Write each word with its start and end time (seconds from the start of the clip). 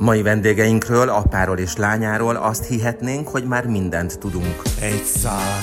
Mai 0.00 0.22
vendégeinkről, 0.22 1.08
apáról 1.08 1.58
és 1.58 1.76
lányáról 1.76 2.36
azt 2.36 2.64
hihetnénk, 2.64 3.28
hogy 3.28 3.44
már 3.44 3.66
mindent 3.66 4.18
tudunk. 4.18 4.62
Egy 4.80 5.04
szár. 5.04 5.58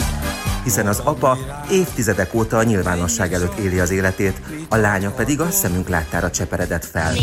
Hiszen 0.64 0.88
az 0.88 1.00
apa 1.00 1.38
évtizedek 1.72 2.34
óta 2.34 2.58
a 2.58 2.64
nyilvánosság 2.64 3.34
előtt 3.34 3.58
éli 3.58 3.80
az 3.80 3.92
életét, 3.92 4.42
a 4.70 4.76
lánya 4.76 5.12
pedig 5.12 5.40
a 5.40 5.50
szemünk 5.50 5.88
láttára 5.88 6.32
cseperedett 6.32 6.86
fel. 6.86 7.14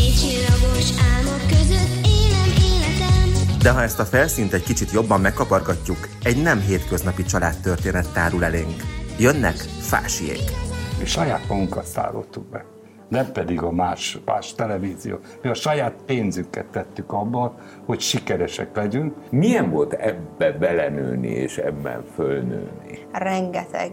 De 3.63 3.71
ha 3.71 3.83
ezt 3.83 4.01
a 4.01 4.05
felszínt 4.05 4.53
egy 4.53 4.63
kicsit 4.63 4.91
jobban 4.91 5.21
megkapargatjuk, 5.21 6.09
egy 6.23 6.43
nem 6.43 6.61
hétköznapi 6.61 7.23
családtörténet 7.23 8.13
tárul 8.13 8.45
elénk. 8.45 8.83
Jönnek 9.19 9.57
fásiék. 9.81 10.51
Mi 10.99 11.07
saját 11.07 11.49
magunkat 11.49 11.87
szállottuk 11.87 12.51
be 12.51 12.74
nem 13.15 13.33
pedig 13.33 13.63
a 13.63 13.71
más, 13.71 14.19
más 14.25 14.55
televízió. 14.55 15.19
Mi 15.43 15.49
a 15.49 15.55
saját 15.55 15.95
pénzünket 16.07 16.67
tettük 16.67 17.13
abba, 17.13 17.55
hogy 17.87 18.01
sikeresek 18.01 18.77
legyünk. 18.77 19.15
Milyen 19.31 19.71
volt 19.71 19.93
ebbe 19.93 20.53
belenőni 20.53 21.29
és 21.29 21.59
ebben 21.59 22.05
fölnőni? 22.15 23.07
Rengeteg 23.13 23.93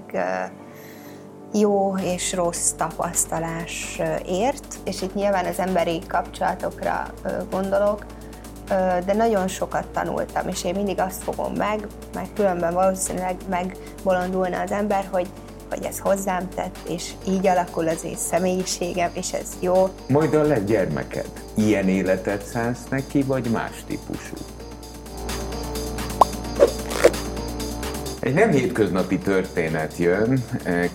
jó 1.53 1.97
és 1.97 2.33
rossz 2.33 2.71
tapasztalás 2.71 4.01
ért, 4.25 4.75
és 4.85 5.01
itt 5.01 5.13
nyilván 5.13 5.45
az 5.45 5.59
emberi 5.59 5.99
kapcsolatokra 6.07 7.07
gondolok, 7.51 8.05
de 9.05 9.13
nagyon 9.13 9.47
sokat 9.47 9.87
tanultam, 9.87 10.47
és 10.47 10.63
én 10.63 10.75
mindig 10.75 10.99
azt 10.99 11.23
fogom 11.23 11.53
meg, 11.53 11.87
mert 12.13 12.33
különben 12.33 12.73
valószínűleg 12.73 13.35
megbolondulna 13.49 14.59
az 14.61 14.71
ember, 14.71 15.07
hogy 15.11 15.27
hogy 15.71 15.85
ez 15.85 15.99
hozzám 15.99 16.49
tett, 16.55 16.77
és 16.89 17.11
így 17.27 17.47
alakul 17.47 17.87
az 17.87 18.03
én 18.03 18.17
személyiségem, 18.17 19.09
és 19.13 19.33
ez 19.33 19.47
jó. 19.59 19.89
Majd 20.07 20.33
a 20.33 20.41
lett 20.41 20.65
gyermeked. 20.65 21.29
Ilyen 21.55 21.87
életet 21.87 22.45
szánsz 22.45 22.87
neki, 22.89 23.21
vagy 23.21 23.47
más 23.51 23.83
típusú? 23.87 24.35
Egy 28.19 28.33
nem 28.33 28.49
hétköznapi 28.51 29.17
történet 29.17 29.97
jön, 29.97 30.43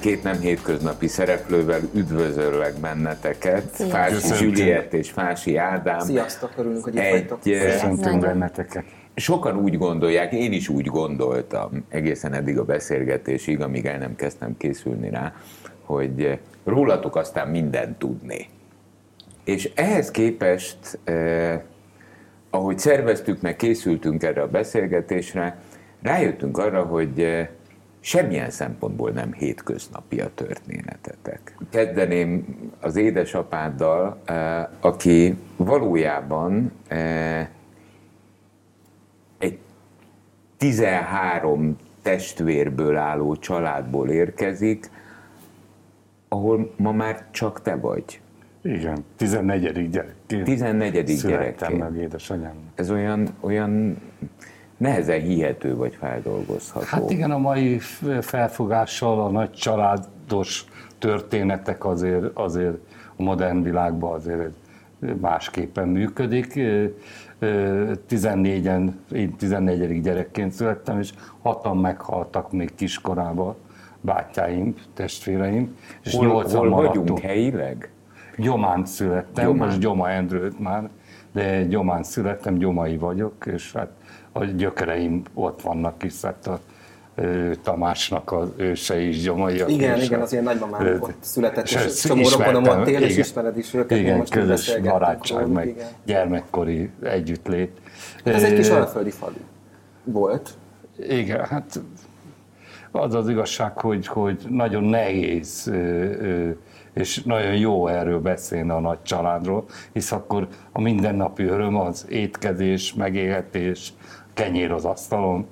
két 0.00 0.22
nem 0.22 0.40
hétköznapi 0.40 1.06
szereplővel 1.08 1.80
üdvözöllek 1.94 2.74
benneteket. 2.74 3.74
Sziasztok. 3.74 3.90
Fási 3.90 4.44
Juliett 4.44 4.92
és 4.92 5.10
Fási 5.10 5.56
Ádám. 5.56 6.00
Sziasztok, 6.00 6.50
örülünk, 6.56 6.84
hogy 6.84 6.94
itt 6.94 7.10
vagytok. 7.10 7.40
Köszöntünk 7.42 8.20
benneteket. 8.20 8.84
Sokan 9.18 9.56
úgy 9.56 9.78
gondolják, 9.78 10.32
én 10.32 10.52
is 10.52 10.68
úgy 10.68 10.86
gondoltam 10.86 11.84
egészen 11.88 12.32
eddig 12.32 12.58
a 12.58 12.64
beszélgetésig, 12.64 13.60
amíg 13.60 13.86
el 13.86 13.98
nem 13.98 14.16
kezdtem 14.16 14.56
készülni 14.56 15.10
rá, 15.10 15.34
hogy 15.84 16.38
rólatok 16.64 17.16
aztán 17.16 17.48
mindent 17.48 17.98
tudni. 17.98 18.48
És 19.44 19.70
ehhez 19.74 20.10
képest, 20.10 20.98
eh, 21.04 21.60
ahogy 22.50 22.78
szerveztük, 22.78 23.40
meg 23.40 23.56
készültünk 23.56 24.22
erre 24.22 24.42
a 24.42 24.48
beszélgetésre, 24.48 25.58
rájöttünk 26.02 26.58
arra, 26.58 26.84
hogy 26.84 27.20
eh, 27.20 27.48
semmilyen 28.00 28.50
szempontból 28.50 29.10
nem 29.10 29.32
hétköznapi 29.32 30.20
a 30.20 30.30
történetetek. 30.34 31.56
Kezdeném 31.70 32.44
az 32.80 32.96
édesapáddal, 32.96 34.20
eh, 34.24 34.66
aki 34.80 35.36
valójában 35.56 36.72
eh, 36.88 37.46
13 40.56 41.76
testvérből 42.02 42.96
álló 42.96 43.36
családból 43.36 44.08
érkezik, 44.08 44.90
ahol 46.28 46.72
ma 46.76 46.92
már 46.92 47.24
csak 47.30 47.62
te 47.62 47.76
vagy. 47.76 48.20
Igen, 48.62 49.04
14. 49.16 49.90
gyerekként. 49.90 50.44
14. 50.44 51.04
gyerekként. 51.04 51.78
meg 51.78 51.96
édesanyám. 51.96 52.54
Ez 52.74 52.90
olyan, 52.90 53.28
olyan 53.40 53.96
nehezen 54.76 55.20
hihető 55.20 55.76
vagy 55.76 55.94
feldolgozható. 55.94 56.86
Hát 56.86 57.10
igen, 57.10 57.30
a 57.30 57.38
mai 57.38 57.78
felfogással 58.20 59.20
a 59.20 59.28
nagy 59.28 59.50
családos 59.50 60.64
történetek 60.98 61.84
azért, 61.84 62.24
azért 62.34 62.76
a 63.16 63.22
modern 63.22 63.62
világban 63.62 64.14
azért 64.14 64.50
másképpen 65.20 65.88
működik. 65.88 66.60
14-en, 67.40 68.92
én 69.12 69.36
14. 69.36 70.00
gyerekként 70.00 70.52
születtem, 70.52 70.98
és 70.98 71.12
hatan 71.42 71.76
meghaltak 71.76 72.52
még 72.52 72.74
kiskorában, 72.74 73.54
bátyáim, 74.00 74.74
testvéreim, 74.94 75.76
és 76.02 76.14
hol, 76.14 76.26
nyolcan 76.26 76.68
hol 76.68 76.70
vagyunk 76.70 77.18
helyileg? 77.18 77.90
Gyomán 78.36 78.84
születtem, 78.84 79.44
Gyomán. 79.44 79.66
most 79.66 79.80
Gyoma 79.80 80.10
Endrőt 80.10 80.58
már, 80.58 80.88
de 81.32 81.64
Gyomán 81.64 82.02
születtem, 82.02 82.54
Gyomai 82.54 82.96
vagyok, 82.96 83.46
és 83.46 83.72
hát 83.72 83.90
a 84.32 84.44
gyökereim 84.44 85.22
ott 85.34 85.62
vannak 85.62 86.02
is, 86.02 86.20
hát 86.22 86.46
a 86.46 86.60
Tamásnak 87.62 88.32
az 88.32 88.48
őse 88.56 89.00
is 89.00 89.22
gyomai. 89.22 89.54
Igen, 89.66 90.00
igen, 90.00 90.20
az 90.20 90.32
ilyen 90.32 90.44
nagymamám 90.44 90.98
ott 91.00 91.14
született, 91.20 91.64
és, 91.64 91.84
és 91.86 92.00
csomó 92.00 92.28
rokonom 92.28 92.64
ott 92.68 92.88
él, 92.88 93.02
és 93.02 93.16
ismered 93.16 93.58
is 93.58 93.74
őket. 93.74 93.98
Igen, 93.98 94.16
most 94.16 94.32
közös 94.32 94.80
barátság, 94.80 95.48
meg 95.48 95.68
igen. 95.68 95.86
gyermekkori 96.04 96.90
együttlét. 97.02 97.80
Ez 98.24 98.42
egy 98.42 98.54
kis 98.54 98.68
alföldi 98.68 99.10
falu 99.10 99.34
volt. 100.04 100.50
Igen, 101.08 101.44
hát 101.44 101.80
az 102.90 103.14
az 103.14 103.28
igazság, 103.28 103.78
hogy, 103.78 104.06
hogy 104.06 104.46
nagyon 104.48 104.84
nehéz 104.84 105.70
és 106.96 107.22
nagyon 107.22 107.56
jó 107.56 107.86
erről 107.86 108.20
beszélni 108.20 108.70
a 108.70 108.80
nagy 108.80 109.02
családról, 109.02 109.64
hisz 109.92 110.12
akkor 110.12 110.48
a 110.72 110.80
mindennapi 110.80 111.44
öröm 111.44 111.76
az 111.76 112.06
étkezés, 112.08 112.94
megélhetés, 112.94 113.92
kenyér 114.34 114.72
az 114.72 114.84
asztalon, 114.84 115.46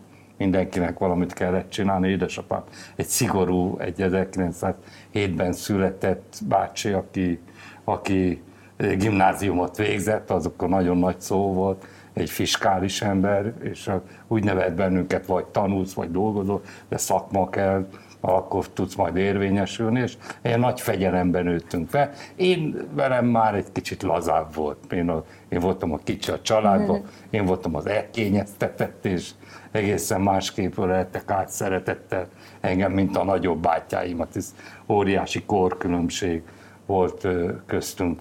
mindenkinek 0.45 0.99
valamit 0.99 1.33
kellett 1.33 1.71
csinálni. 1.71 2.09
Édesapám 2.09 2.63
egy 2.97 3.07
szigorú, 3.07 3.79
egy 3.79 3.95
1907-ben 3.99 5.53
született 5.53 6.39
bácsi, 6.49 6.93
aki, 6.93 7.41
aki 7.85 8.43
gimnáziumot 8.77 9.77
végzett, 9.77 10.31
azok 10.31 10.69
nagyon 10.69 10.97
nagy 10.97 11.21
szó 11.21 11.53
volt, 11.53 11.87
egy 12.13 12.31
fiskális 12.31 13.03
ember, 13.03 13.53
és 13.63 13.91
úgy 14.29 14.45
nevet 14.45 14.75
bennünket, 14.75 15.27
vagy 15.27 15.45
tanulsz, 15.45 15.93
vagy 15.93 16.11
dolgozol, 16.11 16.63
de 16.89 16.97
szakma 16.97 17.49
kell, 17.49 17.87
akkor 18.21 18.69
tudsz 18.69 18.95
majd 18.95 19.17
érvényesülni, 19.17 20.01
és 20.01 20.17
ilyen 20.43 20.61
nagy 20.61 20.81
fegyelemben 20.81 21.45
nőttünk 21.45 21.89
fel. 21.89 22.11
Én 22.37 22.89
velem 22.93 23.27
már 23.27 23.55
egy 23.55 23.73
kicsit 23.73 24.03
lazább 24.03 24.55
volt. 24.55 24.93
Én, 24.93 25.09
a, 25.09 25.25
én 25.49 25.61
voltam 25.61 25.93
a 25.93 25.99
kicsi 26.05 26.31
a 26.31 26.41
családban, 26.41 27.03
én 27.31 27.45
voltam 27.45 27.75
az 27.75 27.87
elkényeztetett, 27.87 29.05
és 29.05 29.31
egészen 29.75 30.21
másképp 30.21 30.77
lehettek 30.77 31.31
át 31.31 31.49
szeretettel 31.49 32.29
engem, 32.61 32.93
mint 32.93 33.17
a 33.17 33.25
nagyobb 33.25 33.63
bátyáimat. 33.63 34.37
Ez 34.37 34.55
óriási 34.89 35.43
korkülönbség 35.45 36.43
volt 36.87 37.27
köztünk, 37.67 38.21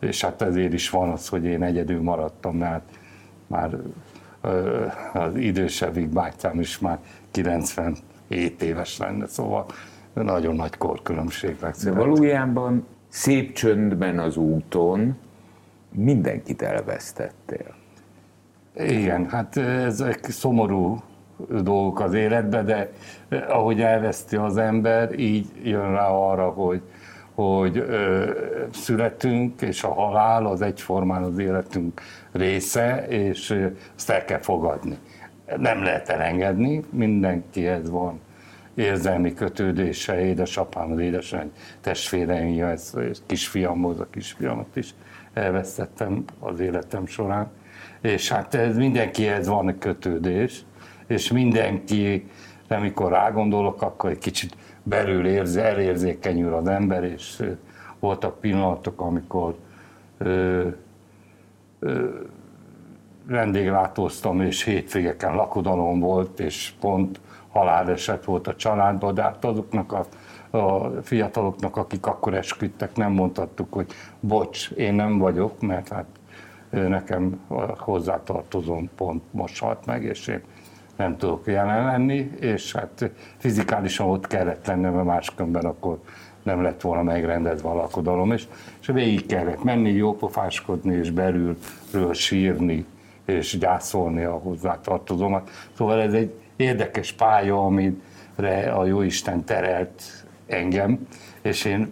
és 0.00 0.20
hát 0.20 0.42
ezért 0.42 0.72
is 0.72 0.90
van 0.90 1.10
az, 1.10 1.28
hogy 1.28 1.44
én 1.44 1.62
egyedül 1.62 2.02
maradtam, 2.02 2.56
mert 2.56 2.90
már 3.46 3.76
az 5.12 5.34
idősebbik 5.36 6.08
bátyám 6.08 6.60
is 6.60 6.78
már 6.78 6.98
97 7.30 8.62
éves 8.62 8.98
lenne, 8.98 9.26
szóval 9.26 9.66
nagyon 10.12 10.54
nagy 10.54 10.76
korkülönbség 10.76 11.56
De 11.82 11.92
valójában 11.92 12.86
szép 13.08 13.52
csöndben 13.52 14.18
az 14.18 14.36
úton 14.36 15.16
mindenkit 15.92 16.62
elvesztettél. 16.62 17.74
Igen, 18.88 19.28
hát 19.28 19.56
ezek 19.56 20.24
szomorú 20.30 21.02
dolgok 21.48 22.00
az 22.00 22.14
életben, 22.14 22.64
de 22.64 22.90
ahogy 23.48 23.80
elveszti 23.80 24.36
az 24.36 24.56
ember, 24.56 25.18
így 25.18 25.46
jön 25.62 25.92
rá 25.92 26.08
arra, 26.08 26.48
hogy, 26.48 26.82
hogy 27.34 27.76
ö, 27.76 28.30
születünk, 28.72 29.62
és 29.62 29.82
a 29.82 29.92
halál 29.92 30.46
az 30.46 30.62
egyformán 30.62 31.22
az 31.22 31.38
életünk 31.38 32.00
része, 32.32 33.06
és 33.08 33.50
ö, 33.50 33.66
ezt 33.96 34.10
el 34.10 34.24
kell 34.24 34.38
fogadni. 34.38 34.98
Nem 35.56 35.82
lehet 35.82 36.08
elengedni, 36.08 36.84
mindenkihez 36.90 37.90
van 37.90 38.20
érzelmi 38.74 39.34
kötődése, 39.34 40.20
édesapám, 40.20 40.92
az 40.92 40.98
édesanyám, 40.98 41.52
testvéreim, 41.80 42.64
ez 42.64 42.92
kisfiamhoz, 43.26 44.00
a 44.00 44.06
kisfiamat 44.10 44.76
is 44.76 44.94
elvesztettem 45.32 46.24
az 46.38 46.60
életem 46.60 47.06
során 47.06 47.50
és 48.00 48.28
hát 48.28 48.54
ez 48.54 48.76
mindenkihez 48.76 49.48
van 49.48 49.78
kötődés, 49.78 50.64
és 51.06 51.32
mindenki, 51.32 52.28
amikor 52.68 53.10
rágondolok, 53.10 53.82
akkor 53.82 54.10
egy 54.10 54.18
kicsit 54.18 54.56
belül 54.82 55.26
érzi, 55.26 55.60
elérzékenyül 55.60 56.54
az 56.54 56.66
ember, 56.66 57.04
és 57.04 57.42
voltak 57.98 58.40
pillanatok, 58.40 59.00
amikor 59.00 59.54
ö, 60.18 60.68
ö, 61.78 62.08
vendéglátóztam, 63.26 64.40
és 64.40 64.64
hétvégeken 64.64 65.34
lakodalom 65.34 66.00
volt, 66.00 66.40
és 66.40 66.72
pont 66.80 67.20
haláleset 67.52 68.24
volt 68.24 68.46
a 68.46 68.56
családban, 68.56 69.14
de 69.14 69.22
hát 69.22 69.44
azoknak 69.44 69.92
a, 69.92 70.06
a 70.56 70.90
fiataloknak, 71.02 71.76
akik 71.76 72.06
akkor 72.06 72.34
esküdtek, 72.34 72.96
nem 72.96 73.12
mondhattuk, 73.12 73.72
hogy 73.72 73.86
bocs, 74.20 74.70
én 74.70 74.94
nem 74.94 75.18
vagyok, 75.18 75.60
mert 75.60 75.88
hát 75.88 76.06
nekem 76.70 77.40
hozzátartozom 77.78 78.90
pont 78.96 79.22
most 79.30 79.60
halt 79.60 79.86
meg, 79.86 80.04
és 80.04 80.26
én 80.26 80.42
nem 80.96 81.16
tudok 81.16 81.46
jelen 81.46 81.84
lenni, 81.84 82.30
és 82.40 82.72
hát 82.72 83.10
fizikálisan 83.36 84.08
ott 84.08 84.26
kellett 84.26 84.66
lennem, 84.66 84.92
mert 84.94 85.06
máskönben 85.06 85.64
akkor 85.64 85.98
nem 86.42 86.62
lett 86.62 86.80
volna 86.80 87.02
megrendezve 87.02 87.68
a 87.68 87.74
lakodalom, 87.74 88.32
és, 88.32 88.46
és 88.80 88.86
végig 88.86 89.26
kellett 89.26 89.62
menni, 89.62 89.90
jópofáskodni, 89.90 90.94
és 90.94 91.10
belülről 91.10 92.12
sírni, 92.12 92.86
és 93.24 93.58
gyászolni 93.58 94.24
a 94.24 94.32
hozzátartozómat. 94.32 95.50
Szóval 95.76 96.00
ez 96.00 96.12
egy 96.12 96.34
érdekes 96.56 97.12
pálya, 97.12 97.64
amire 97.64 98.72
a 98.72 98.84
Jóisten 98.84 99.44
terelt 99.44 100.02
engem, 100.46 101.06
és 101.42 101.64
én 101.64 101.88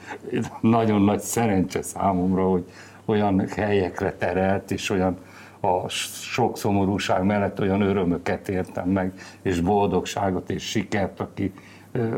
nagyon 0.60 1.02
nagy 1.02 1.20
szerencse 1.20 1.82
számomra, 1.82 2.50
hogy 2.50 2.64
olyan 3.08 3.48
helyekre 3.48 4.12
terelt, 4.12 4.70
és 4.70 4.90
olyan 4.90 5.18
a 5.60 5.88
sok 5.88 6.58
szomorúság 6.58 7.22
mellett 7.22 7.60
olyan 7.60 7.80
örömöket 7.80 8.48
értem 8.48 8.88
meg, 8.88 9.12
és 9.42 9.60
boldogságot 9.60 10.50
és 10.50 10.62
sikert, 10.62 11.20
aki, 11.20 11.52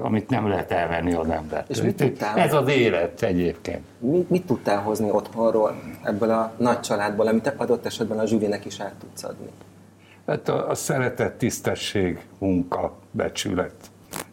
amit 0.00 0.28
nem 0.28 0.48
lehet 0.48 0.70
elvenni 0.70 1.12
az 1.12 1.28
embertől. 1.28 1.76
És 1.76 1.82
mit 1.82 1.96
tudtál, 1.96 2.38
Ez 2.38 2.52
az 2.52 2.68
élet 2.68 3.22
egyébként. 3.22 3.80
Mit, 3.98 4.30
mit 4.30 4.46
tudtál 4.46 4.82
hozni 4.82 5.10
otthonról, 5.10 5.80
ebből 6.02 6.30
a 6.30 6.52
nagy 6.56 6.80
családból, 6.80 7.26
amit 7.26 7.54
adott 7.56 7.86
esetben 7.86 8.18
a 8.18 8.26
zsűrinek 8.26 8.64
is 8.64 8.80
át 8.80 8.94
tudsz 8.98 9.24
adni? 9.24 9.48
Hát 10.26 10.48
a, 10.48 10.68
a 10.68 10.74
szeretet, 10.74 11.38
tisztesség, 11.38 12.26
munka, 12.38 12.96
becsület. 13.10 13.74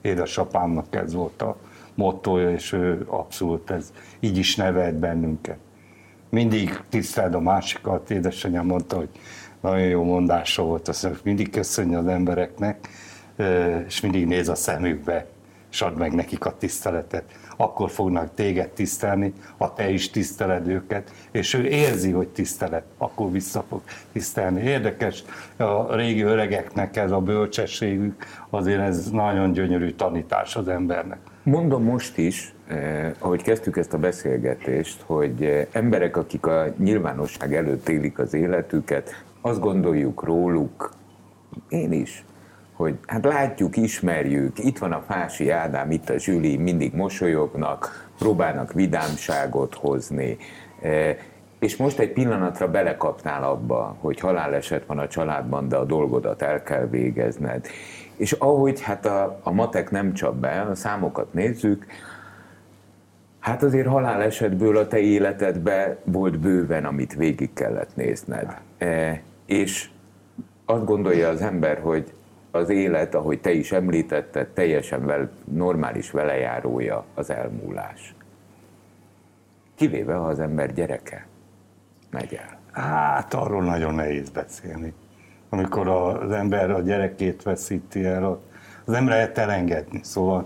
Édesapámnak 0.01 0.95
ez 0.95 1.13
volt 1.13 1.41
a 1.41 1.57
mottoja, 1.95 2.51
és 2.51 2.71
ő 2.71 3.05
abszolút 3.07 3.71
ez 3.71 3.93
így 4.19 4.37
is 4.37 4.55
nevelt 4.55 4.95
bennünket. 4.95 5.57
Mindig 6.29 6.81
tiszteld 6.89 7.33
a 7.33 7.39
másikat, 7.39 8.11
édesanyám 8.11 8.65
mondta, 8.65 8.95
hogy 8.95 9.09
nagyon 9.61 9.87
jó 9.87 10.03
mondása 10.03 10.63
volt, 10.63 10.87
azt 10.87 11.03
mondja, 11.03 11.21
mindig 11.23 11.49
köszönje 11.49 11.97
az 11.97 12.07
embereknek, 12.07 12.89
és 13.87 14.01
mindig 14.01 14.27
néz 14.27 14.49
a 14.49 14.55
szemükbe, 14.55 15.25
és 15.71 15.81
add 15.81 15.93
meg 15.93 16.13
nekik 16.13 16.45
a 16.45 16.57
tiszteletet. 16.57 17.23
Akkor 17.57 17.89
fognak 17.89 18.33
téged 18.33 18.69
tisztelni, 18.69 19.33
ha 19.57 19.73
te 19.73 19.89
is 19.89 20.09
tiszteled 20.09 20.67
őket, 20.67 21.11
és 21.31 21.53
ő 21.53 21.65
érzi, 21.65 22.11
hogy 22.11 22.27
tisztelet, 22.27 22.83
akkor 22.97 23.31
vissza 23.31 23.65
fog 23.69 23.81
tisztelni. 24.11 24.61
Érdekes, 24.61 25.23
a 25.57 25.95
régi 25.95 26.21
öregeknek 26.21 26.95
ez 26.95 27.11
a 27.11 27.19
bölcsességük, 27.19 28.25
azért 28.49 28.81
ez 28.81 29.09
nagyon 29.09 29.51
gyönyörű 29.51 29.91
tanítás 29.91 30.55
az 30.55 30.67
embernek. 30.67 31.19
Mondom 31.49 31.83
most 31.83 32.17
is, 32.17 32.53
eh, 32.67 33.11
ahogy 33.19 33.41
kezdtük 33.41 33.77
ezt 33.77 33.93
a 33.93 33.97
beszélgetést, 33.97 35.01
hogy 35.05 35.43
eh, 35.43 35.67
emberek, 35.71 36.17
akik 36.17 36.45
a 36.45 36.65
nyilvánosság 36.77 37.55
előtt 37.55 37.89
élik 37.89 38.19
az 38.19 38.33
életüket, 38.33 39.25
azt 39.41 39.59
gondoljuk 39.59 40.23
róluk, 40.23 40.93
én 41.69 41.91
is, 41.91 42.25
hogy 42.73 42.97
hát 43.05 43.25
látjuk, 43.25 43.77
ismerjük, 43.77 44.59
itt 44.59 44.77
van 44.77 44.91
a 44.91 45.03
Fási 45.07 45.49
Ádám, 45.49 45.91
itt 45.91 46.09
a 46.09 46.19
Zsüli, 46.19 46.57
mindig 46.57 46.93
mosolyognak, 46.93 48.09
próbálnak 48.17 48.73
vidámságot 48.73 49.75
hozni, 49.75 50.37
eh, 50.81 51.17
és 51.59 51.75
most 51.75 51.99
egy 51.99 52.11
pillanatra 52.11 52.71
belekapnál 52.71 53.43
abba, 53.43 53.95
hogy 53.99 54.19
haláleset 54.19 54.85
van 54.85 54.99
a 54.99 55.07
családban, 55.07 55.67
de 55.67 55.75
a 55.75 55.85
dolgodat 55.85 56.41
el 56.41 56.63
kell 56.63 56.87
végezned. 56.87 57.67
És 58.17 58.31
ahogy 58.31 58.81
hát 58.81 59.05
a, 59.05 59.39
a 59.43 59.51
matek 59.51 59.91
nem 59.91 60.13
csap 60.13 60.35
be, 60.35 60.61
a 60.61 60.75
számokat 60.75 61.33
nézzük, 61.33 61.85
hát 63.39 63.63
azért 63.63 63.87
halálesetből 63.87 64.77
a 64.77 64.87
te 64.87 64.99
életedbe 64.99 65.97
volt 66.03 66.39
bőven, 66.39 66.85
amit 66.85 67.15
végig 67.15 67.53
kellett 67.53 67.95
nézned. 67.95 68.57
E, 68.77 69.21
és 69.45 69.89
azt 70.65 70.85
gondolja 70.85 71.29
az 71.29 71.41
ember, 71.41 71.79
hogy 71.79 72.13
az 72.51 72.69
élet, 72.69 73.15
ahogy 73.15 73.41
te 73.41 73.51
is 73.51 73.71
említetted, 73.71 74.47
teljesen 74.47 75.05
vel, 75.05 75.29
normális 75.43 76.11
velejárója 76.11 77.05
az 77.13 77.29
elmúlás. 77.29 78.15
Kivéve, 79.75 80.13
ha 80.13 80.27
az 80.27 80.39
ember 80.39 80.73
gyereke 80.73 81.27
megy 82.09 82.33
el. 82.33 82.59
Hát 82.71 83.33
arról 83.33 83.63
nagyon 83.63 83.93
nehéz 83.93 84.29
beszélni 84.29 84.93
amikor 85.49 85.87
az 85.87 86.31
ember 86.31 86.71
a 86.71 86.81
gyerekét 86.81 87.43
veszíti 87.43 88.05
el, 88.05 88.39
az 88.85 88.93
ember 88.93 89.13
lehet 89.13 89.37
elengedni, 89.37 89.99
szóval 90.03 90.45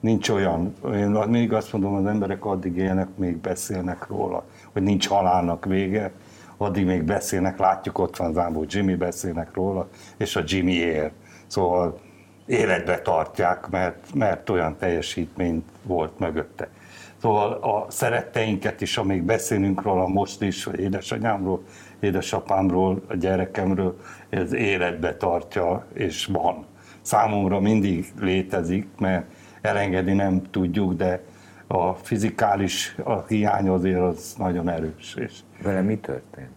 nincs 0.00 0.28
olyan, 0.28 0.72
én 0.92 1.08
mindig 1.08 1.52
azt 1.52 1.72
mondom, 1.72 1.94
az 1.94 2.06
emberek 2.06 2.44
addig 2.44 2.76
élnek, 2.76 3.08
még 3.16 3.36
beszélnek 3.36 4.06
róla, 4.06 4.44
hogy 4.72 4.82
nincs 4.82 5.08
halálnak 5.08 5.64
vége, 5.64 6.12
addig 6.56 6.86
még 6.86 7.02
beszélnek, 7.02 7.58
látjuk 7.58 7.98
ott 7.98 8.16
van 8.16 8.32
Zámbó 8.32 8.64
Jimmy, 8.68 8.94
beszélnek 8.94 9.54
róla, 9.54 9.88
és 10.16 10.36
a 10.36 10.42
Jimmy 10.46 10.72
él. 10.72 11.10
Szóval 11.46 11.98
életbe 12.46 13.00
tartják, 13.00 13.68
mert, 13.70 14.14
mert 14.14 14.50
olyan 14.50 14.76
teljesítmény 14.76 15.64
volt 15.82 16.18
mögötte. 16.18 16.68
Szóval 17.20 17.52
a 17.52 17.90
szeretteinket 17.90 18.80
is, 18.80 18.96
amíg 18.96 19.22
beszélünk 19.22 19.82
róla 19.82 20.06
most 20.06 20.42
is, 20.42 20.64
vagy 20.64 20.80
édesanyámról, 20.80 21.62
édesapámról, 22.00 23.02
a 23.08 23.14
gyerekemről, 23.14 23.98
ez 24.28 24.52
életbe 24.52 25.16
tartja, 25.16 25.86
és 25.92 26.26
van. 26.26 26.66
Számomra 27.00 27.60
mindig 27.60 28.12
létezik, 28.20 28.88
mert 28.98 29.26
elengedni 29.60 30.12
nem 30.12 30.42
tudjuk, 30.50 30.92
de 30.92 31.22
a 31.66 31.92
fizikális 31.92 32.96
a 33.04 33.26
hiány 33.26 33.68
azért 33.68 34.00
az 34.00 34.34
nagyon 34.38 34.68
erős. 34.68 35.14
És 35.14 35.38
Vele 35.62 35.80
mi 35.80 35.98
történt? 35.98 36.56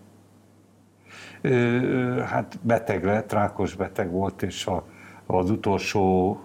Hát 2.25 2.59
beteg 2.61 3.03
lett, 3.03 3.31
rákos 3.31 3.75
beteg 3.75 4.11
volt, 4.11 4.41
és 4.41 4.65
a, 4.65 4.85
az 5.25 5.49
utolsó, 5.49 6.39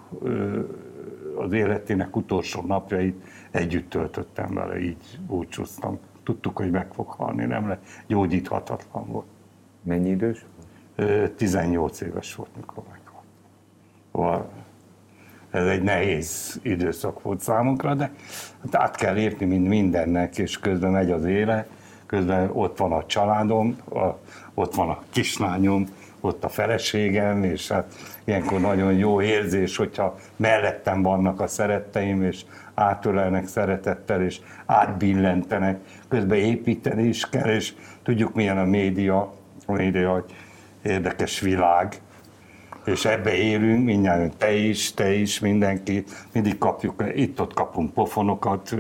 az 1.36 1.52
életének 1.52 2.16
utolsó 2.16 2.62
napjait 2.66 3.24
együtt 3.50 3.90
töltöttem 3.90 4.54
vele, 4.54 4.80
így 4.80 5.18
búcsúztam 5.26 5.98
tudtuk, 6.26 6.56
hogy 6.56 6.70
meg 6.70 6.86
fog 6.92 7.08
halni, 7.08 7.44
nem 7.44 7.68
le, 7.68 7.78
gyógyíthatatlan 8.06 9.06
volt. 9.06 9.26
Mennyi 9.82 10.08
idős? 10.08 10.44
18 11.36 12.00
éves 12.00 12.34
volt, 12.34 12.50
mikor 12.56 12.82
meghalt. 12.90 14.44
Ez 15.50 15.66
egy 15.66 15.82
nehéz 15.82 16.60
időszak 16.62 17.22
volt 17.22 17.40
számunkra, 17.40 17.94
de 17.94 18.10
hát 18.62 18.74
át 18.74 18.96
kell 18.96 19.14
lépni 19.14 19.46
mind 19.46 19.66
mindennek, 19.66 20.38
és 20.38 20.58
közben 20.58 20.90
megy 20.90 21.10
az 21.10 21.24
éle, 21.24 21.66
közben 22.06 22.50
ott 22.52 22.78
van 22.78 22.92
a 22.92 23.06
családom, 23.06 23.76
a, 23.90 24.06
ott 24.54 24.74
van 24.74 24.88
a 24.88 25.02
kislányom, 25.10 25.86
ott 26.20 26.44
a 26.44 26.48
feleségem, 26.48 27.44
és 27.44 27.68
hát 27.68 27.94
ilyenkor 28.24 28.60
nagyon 28.60 28.92
jó 28.92 29.22
érzés, 29.22 29.76
hogyha 29.76 30.18
mellettem 30.36 31.02
vannak 31.02 31.40
a 31.40 31.46
szeretteim, 31.46 32.22
és 32.22 32.44
átölelnek 32.76 33.46
szeretettel, 33.46 34.22
és 34.22 34.40
átbillentenek, 34.66 35.78
közben 36.08 36.38
építeni 36.38 37.02
is 37.02 37.28
kell, 37.28 37.48
és 37.48 37.74
tudjuk 38.02 38.34
milyen 38.34 38.58
a 38.58 38.64
média, 38.64 39.34
a 39.66 39.72
média, 39.72 40.12
hogy 40.12 40.24
érdekes 40.82 41.40
világ, 41.40 42.00
és 42.84 43.04
ebbe 43.04 43.34
élünk, 43.34 43.84
mindjárt 43.84 44.36
te 44.36 44.52
is, 44.52 44.94
te 44.94 45.12
is, 45.12 45.38
mindenki, 45.38 46.04
mindig 46.32 46.58
kapjuk, 46.58 47.04
itt-ott 47.14 47.54
kapunk 47.54 47.92
pofonokat, 47.92 48.76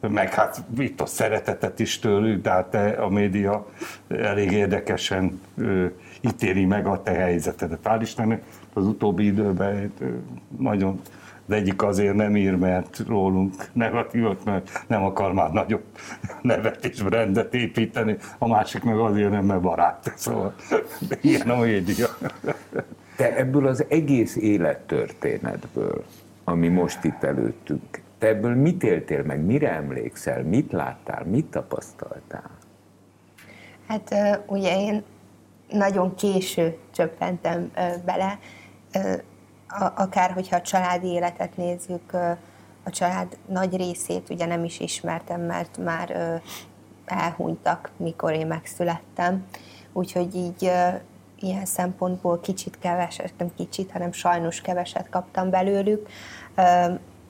meg 0.00 0.34
hát 0.34 0.62
itt 0.78 1.00
a 1.00 1.06
szeretetet 1.06 1.78
is 1.78 1.98
tőlük, 1.98 2.42
de 2.42 2.50
hát 2.50 2.74
a 2.98 3.08
média 3.08 3.66
elég 4.08 4.52
érdekesen 4.52 5.40
ítéli 6.20 6.64
meg 6.64 6.86
a 6.86 7.02
te 7.02 7.10
helyzetedet. 7.10 7.78
Hál' 7.84 7.98
Istennek 8.00 8.42
az 8.72 8.86
utóbbi 8.86 9.24
időben 9.24 9.92
nagyon 10.58 11.00
de 11.46 11.54
egyik 11.54 11.82
azért 11.82 12.14
nem 12.14 12.36
ír, 12.36 12.56
mert 12.56 13.02
rólunk 13.06 13.54
negatívot, 13.72 14.44
mert 14.44 14.84
nem 14.86 15.04
akar 15.04 15.32
már 15.32 15.52
nagyobb 15.52 15.84
nevet 16.42 16.84
és 16.84 17.02
rendet 17.08 17.54
építeni, 17.54 18.16
a 18.38 18.48
másik 18.48 18.82
meg 18.82 18.98
azért 18.98 19.30
nem, 19.30 19.44
mert 19.44 19.60
barát. 19.60 20.12
Szóval 20.16 20.54
ilyen 21.20 21.50
a 21.50 21.56
média. 21.56 22.06
Te 23.16 23.36
ebből 23.36 23.66
az 23.66 23.84
egész 23.88 24.36
élettörténetből, 24.36 26.04
ami 26.44 26.68
most 26.68 27.04
itt 27.04 27.22
előttünk, 27.22 28.00
te 28.18 28.26
ebből 28.26 28.54
mit 28.54 28.82
éltél 28.82 29.22
meg, 29.22 29.44
mire 29.44 29.72
emlékszel, 29.72 30.42
mit 30.42 30.72
láttál, 30.72 31.24
mit 31.24 31.46
tapasztaltál? 31.46 32.50
Hát 33.88 34.14
ugye 34.46 34.80
én 34.80 35.02
nagyon 35.70 36.14
késő 36.14 36.76
csöppentem 36.90 37.70
bele, 38.04 38.38
akár 39.94 40.30
hogyha 40.30 40.56
a 40.56 40.62
családi 40.62 41.06
életet 41.06 41.56
nézzük, 41.56 42.12
a 42.84 42.90
család 42.90 43.38
nagy 43.46 43.76
részét 43.76 44.30
ugye 44.30 44.46
nem 44.46 44.64
is 44.64 44.80
ismertem, 44.80 45.40
mert 45.40 45.78
már 45.78 46.40
elhunytak, 47.04 47.90
mikor 47.96 48.32
én 48.32 48.46
megszülettem. 48.46 49.46
Úgyhogy 49.92 50.34
így 50.34 50.72
ilyen 51.40 51.64
szempontból 51.64 52.40
kicsit 52.40 52.78
keveset, 52.78 53.32
nem 53.38 53.54
kicsit, 53.56 53.90
hanem 53.92 54.12
sajnos 54.12 54.60
keveset 54.60 55.08
kaptam 55.08 55.50
belőlük. 55.50 56.08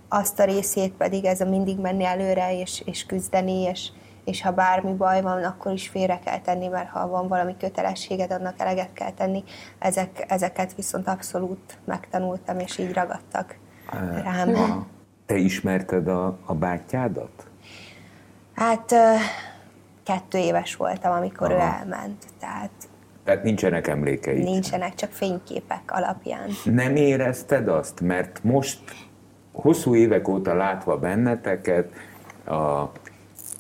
Azt 0.08 0.38
a 0.38 0.44
részét 0.44 0.92
pedig 0.92 1.24
ez 1.24 1.40
a 1.40 1.48
mindig 1.48 1.78
menni 1.78 2.04
előre 2.04 2.58
és, 2.58 2.82
és 2.84 3.06
küzdeni, 3.06 3.62
és, 3.62 3.88
és 4.24 4.42
ha 4.42 4.50
bármi 4.50 4.92
baj 4.92 5.22
van, 5.22 5.44
akkor 5.44 5.72
is 5.72 5.88
félre 5.88 6.18
kell 6.18 6.38
tenni, 6.38 6.68
mert 6.68 6.88
ha 6.88 7.08
van 7.08 7.28
valami 7.28 7.56
kötelességed, 7.56 8.32
annak 8.32 8.60
eleget 8.60 8.92
kell 8.92 9.10
tenni. 9.10 9.44
Ezek, 9.78 10.24
ezeket 10.28 10.74
viszont 10.74 11.08
abszolút 11.08 11.78
megtanultam, 11.84 12.58
és 12.58 12.78
így 12.78 12.92
ragadtak 12.92 13.56
rám. 14.22 14.86
Te 15.26 15.36
ismerted 15.36 16.08
a, 16.08 16.38
a 16.44 16.54
bátyádat? 16.54 17.46
Hát 18.54 18.94
kettő 20.04 20.38
éves 20.38 20.76
voltam, 20.76 21.12
amikor 21.12 21.52
Aha. 21.52 21.60
ő 21.60 21.78
elment, 21.80 22.24
tehát 22.40 22.70
tehát 23.24 23.42
nincsenek 23.42 23.86
emlékeid? 23.86 24.42
Nincsenek, 24.42 24.94
csak 24.94 25.10
fényképek 25.10 25.82
alapján. 25.86 26.48
Nem 26.64 26.96
érezted 26.96 27.68
azt, 27.68 28.00
mert 28.00 28.40
most 28.42 28.80
hosszú 29.52 29.94
évek 29.94 30.28
óta 30.28 30.54
látva 30.54 30.98
benneteket, 30.98 31.92
a, 32.44 32.90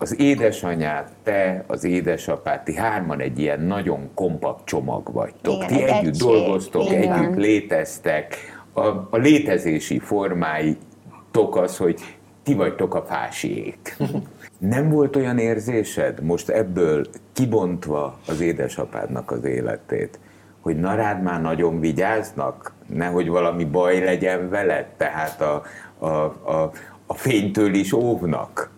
az 0.02 0.20
édesanyát, 0.20 1.10
te, 1.22 1.64
az 1.66 1.84
édesapát, 1.84 2.64
ti 2.64 2.74
hárman 2.74 3.20
egy 3.20 3.38
ilyen 3.38 3.60
nagyon 3.60 4.10
kompakt 4.14 4.64
csomag 4.64 5.12
vagytok. 5.12 5.54
Igen, 5.54 5.66
ti 5.66 5.82
együtt 5.82 6.14
egység. 6.14 6.28
dolgoztok, 6.28 6.90
Igen. 6.90 7.12
együtt 7.12 7.36
léteztek. 7.36 8.36
A, 8.72 8.86
a 8.86 9.16
létezési 9.16 9.98
formáitok 9.98 11.56
az, 11.56 11.76
hogy 11.76 12.00
ti 12.42 12.54
vagytok 12.54 12.94
a 12.94 13.02
fásiék. 13.02 13.96
Nem 14.58 14.90
volt 14.90 15.16
olyan 15.16 15.38
érzésed, 15.38 16.22
most 16.22 16.48
ebből 16.48 17.06
kibontva 17.32 18.18
az 18.26 18.40
édesapádnak 18.40 19.30
az 19.30 19.44
életét, 19.44 20.18
hogy 20.60 20.76
na 20.80 20.94
rád 20.94 21.22
már 21.22 21.40
nagyon 21.40 21.80
vigyáznak, 21.80 22.72
nehogy 22.86 23.28
valami 23.28 23.64
baj 23.64 24.04
legyen 24.04 24.48
veled, 24.48 24.86
tehát 24.96 25.40
a, 25.40 25.62
a, 25.98 26.06
a, 26.06 26.72
a 27.06 27.14
fénytől 27.14 27.74
is 27.74 27.92
óvnak? 27.92 28.71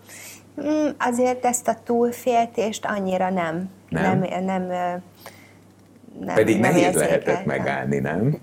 Mm, 0.63 0.89
azért 0.99 1.45
ezt 1.45 1.69
a 1.69 1.77
túlféltést 1.85 2.87
annyira 2.87 3.31
nem. 3.31 3.71
Nem? 3.89 4.19
Nem, 4.19 4.45
nem, 4.45 4.63
nem 6.21 6.35
Pedig 6.35 6.61
nem 6.61 6.73
nehéz 6.73 6.95
lehetett 6.95 7.45
megállni, 7.45 7.99
nem? 7.99 8.39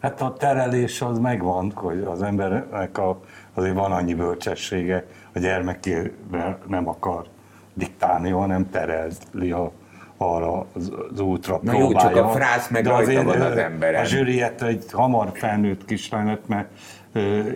Hát 0.00 0.20
a 0.20 0.32
terelés 0.32 1.00
az 1.00 1.18
megvan, 1.18 1.72
hogy 1.74 2.02
az 2.06 2.22
embernek 2.22 2.98
a, 2.98 3.20
azért 3.54 3.74
van 3.74 3.92
annyi 3.92 4.14
bölcsessége, 4.14 5.06
a 5.32 5.38
gyermekével 5.38 6.58
nem 6.66 6.88
akar 6.88 7.26
diktálni, 7.74 8.30
hanem 8.30 8.70
tereli 8.70 9.50
a, 9.50 9.72
arra 10.16 10.66
az, 10.72 10.92
az 11.12 11.20
útra 11.20 11.60
Na 11.62 11.70
próbálja. 11.70 12.10
jó, 12.10 12.14
csak 12.14 12.24
a 12.24 12.28
frász 12.28 12.68
meg 12.68 12.82
De 12.82 12.92
azért 12.92 13.24
van 13.24 13.40
az 13.40 13.56
emberen. 13.56 14.00
A 14.00 14.04
zsűriet 14.04 14.62
egy 14.62 14.84
hamar 14.92 15.30
felnőtt 15.34 15.84
kislányt, 15.84 16.48
mert 16.48 16.68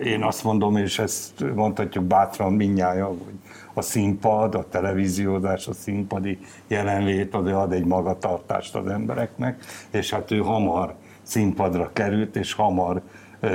én 0.03 0.23
azt 0.23 0.43
mondom, 0.43 0.77
és 0.77 0.99
ezt 0.99 1.53
mondhatjuk 1.55 2.03
bátran 2.03 2.53
minnyája, 2.53 3.05
hogy 3.05 3.39
a 3.77 3.81
színpad, 3.81 4.55
a 4.55 4.65
televíziózás, 4.69 5.67
a 5.67 5.73
színpadi 5.73 6.39
jelenlét 6.67 7.35
az 7.35 7.47
ad 7.47 7.73
egy 7.73 7.85
magatartást 7.85 8.75
az 8.75 8.87
embereknek, 8.87 9.63
és 9.91 10.09
hát 10.09 10.31
ő 10.31 10.37
hamar 10.37 10.93
színpadra 11.21 11.89
került, 11.93 12.35
és 12.35 12.53
hamar 12.53 13.01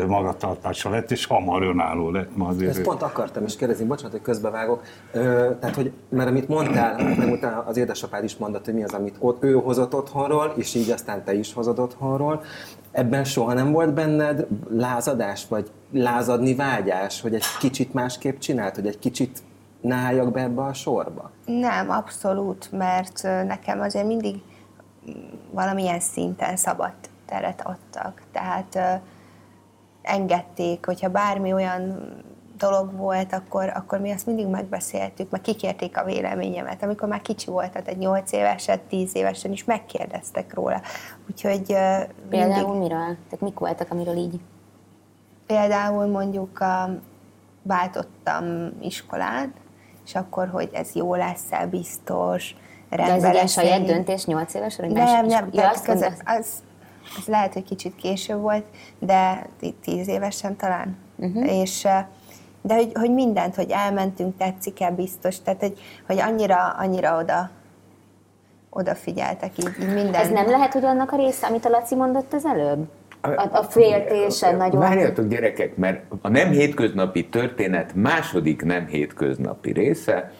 magatartása 0.07 0.91
lett, 0.91 1.11
és 1.11 1.27
hamar 1.27 1.63
önálló 1.63 2.11
lett 2.11 2.37
ma 2.37 2.49
azért. 2.49 2.71
Ezt 2.71 2.83
pont 2.83 3.03
akartam 3.03 3.45
is 3.45 3.57
kérdezni, 3.57 3.85
bocsánat, 3.85 4.13
hogy 4.13 4.23
közbevágok. 4.23 4.83
Tehát, 5.61 5.75
hogy, 5.75 5.93
mert 6.09 6.29
amit 6.29 6.49
mondtál, 6.49 7.15
meg 7.17 7.33
utána 7.33 7.65
az 7.67 7.77
édesapád 7.77 8.25
is 8.25 8.37
mondott, 8.37 8.65
hogy 8.65 8.75
mi 8.75 8.83
az, 8.83 8.93
amit 8.93 9.17
ott 9.19 9.45
ő 9.45 9.53
hozott 9.53 9.95
otthonról, 9.95 10.53
és 10.57 10.75
így 10.75 10.91
aztán 10.91 11.25
te 11.25 11.35
is 11.35 11.53
hozod 11.53 11.79
otthonról. 11.79 12.43
Ebben 12.91 13.25
soha 13.25 13.53
nem 13.53 13.73
volt 13.73 13.95
benned 13.95 14.47
lázadás, 14.71 15.47
vagy 15.49 15.71
lázadni 15.93 16.55
vágyás, 16.55 17.21
hogy 17.21 17.35
egy 17.35 17.45
kicsit 17.59 17.95
másképp 17.95 18.39
csinált, 18.39 18.75
hogy 18.75 18.87
egy 18.87 18.99
kicsit 18.99 19.43
ne 19.81 19.95
álljak 19.95 20.33
be 20.33 20.41
ebbe 20.41 20.63
a 20.63 20.73
sorba? 20.73 21.31
Nem, 21.45 21.91
abszolút, 21.91 22.73
mert 22.73 23.23
nekem 23.23 23.81
azért 23.81 24.07
mindig 24.07 24.43
valamilyen 25.51 26.01
szinten 26.01 26.57
szabad 26.57 26.93
teret 27.27 27.63
adtak. 27.65 28.23
Tehát 28.33 29.01
engedték, 30.03 30.87
hogyha 30.87 31.09
bármi 31.09 31.53
olyan 31.53 32.13
dolog 32.61 32.97
volt, 32.97 33.33
akkor, 33.33 33.73
akkor 33.75 33.99
mi 33.99 34.11
azt 34.11 34.27
mindig 34.27 34.47
megbeszéltük, 34.47 35.31
meg 35.31 35.41
kikérték 35.41 35.97
a 35.97 36.05
véleményemet. 36.05 36.83
Amikor 36.83 37.09
már 37.09 37.23
kicsi 37.23 37.51
volt, 37.51 37.71
tehát 37.71 37.89
egy 37.89 37.99
8 37.99 38.33
évesen, 38.33 38.81
10 38.89 39.17
évesen 39.17 39.53
is 39.53 39.65
megkérdeztek 39.65 40.55
róla. 40.55 40.81
Úgyhogy 41.31 41.67
Például 42.29 42.69
mindig... 42.69 42.81
miről? 42.81 43.17
Tehát 43.25 43.41
mik 43.41 43.59
voltak, 43.59 43.91
amiről 43.91 44.17
így? 44.17 44.41
Például 45.47 46.07
mondjuk 46.07 46.59
um, 46.61 47.01
váltottam 47.63 48.45
iskolát, 48.81 49.49
és 50.11 50.17
akkor, 50.17 50.49
hogy 50.49 50.69
ez 50.73 50.95
jó 50.95 51.15
lesz-e, 51.15 51.67
biztos, 51.67 52.55
De 52.89 53.03
ez 53.03 53.25
egy 53.25 53.49
saját 53.49 53.85
döntés 53.85 54.25
8 54.25 54.55
évesen? 54.55 54.91
Nem, 54.91 55.27
nem, 55.27 55.49
ja, 55.53 55.73
között, 55.85 56.23
az, 56.25 56.63
ez 57.19 57.27
lehet, 57.27 57.53
hogy 57.53 57.65
kicsit 57.65 57.97
később 57.97 58.41
volt, 58.41 58.65
de 58.99 59.47
tíz 59.83 60.09
évesen 60.09 60.57
talán. 60.57 60.97
Uh-huh. 61.17 61.53
És 61.53 61.87
de 62.63 62.75
hogy, 62.75 62.93
hogy 62.95 63.11
mindent, 63.11 63.55
hogy 63.55 63.71
elmentünk, 63.71 64.37
tetszik-e 64.37 64.91
biztos, 64.91 65.41
tehát 65.43 65.61
hogy, 65.61 65.79
hogy 66.07 66.19
annyira, 66.19 66.69
annyira 66.79 67.19
oda 67.19 67.51
odafigyeltek 68.71 69.59
így, 69.59 69.71
így 69.81 69.95
minden. 69.95 70.15
Ez 70.15 70.29
nem 70.29 70.51
lehet, 70.51 70.73
hogy 70.73 70.85
annak 70.85 71.13
a 71.13 71.17
része, 71.17 71.47
amit 71.47 71.65
a 71.65 71.69
Laci 71.69 71.95
mondott 71.95 72.33
az 72.33 72.45
előbb? 72.45 72.89
A, 73.21 73.59
a 73.59 73.63
féltése 73.63 74.57
nagyon... 74.57 74.81
Várjatok 74.81 75.29
gyerekek, 75.29 75.77
mert 75.77 76.03
a 76.21 76.29
nem 76.29 76.51
hétköznapi 76.51 77.29
történet 77.29 77.95
második 77.95 78.63
nem 78.63 78.87
hétköznapi 78.87 79.73
része, 79.73 80.33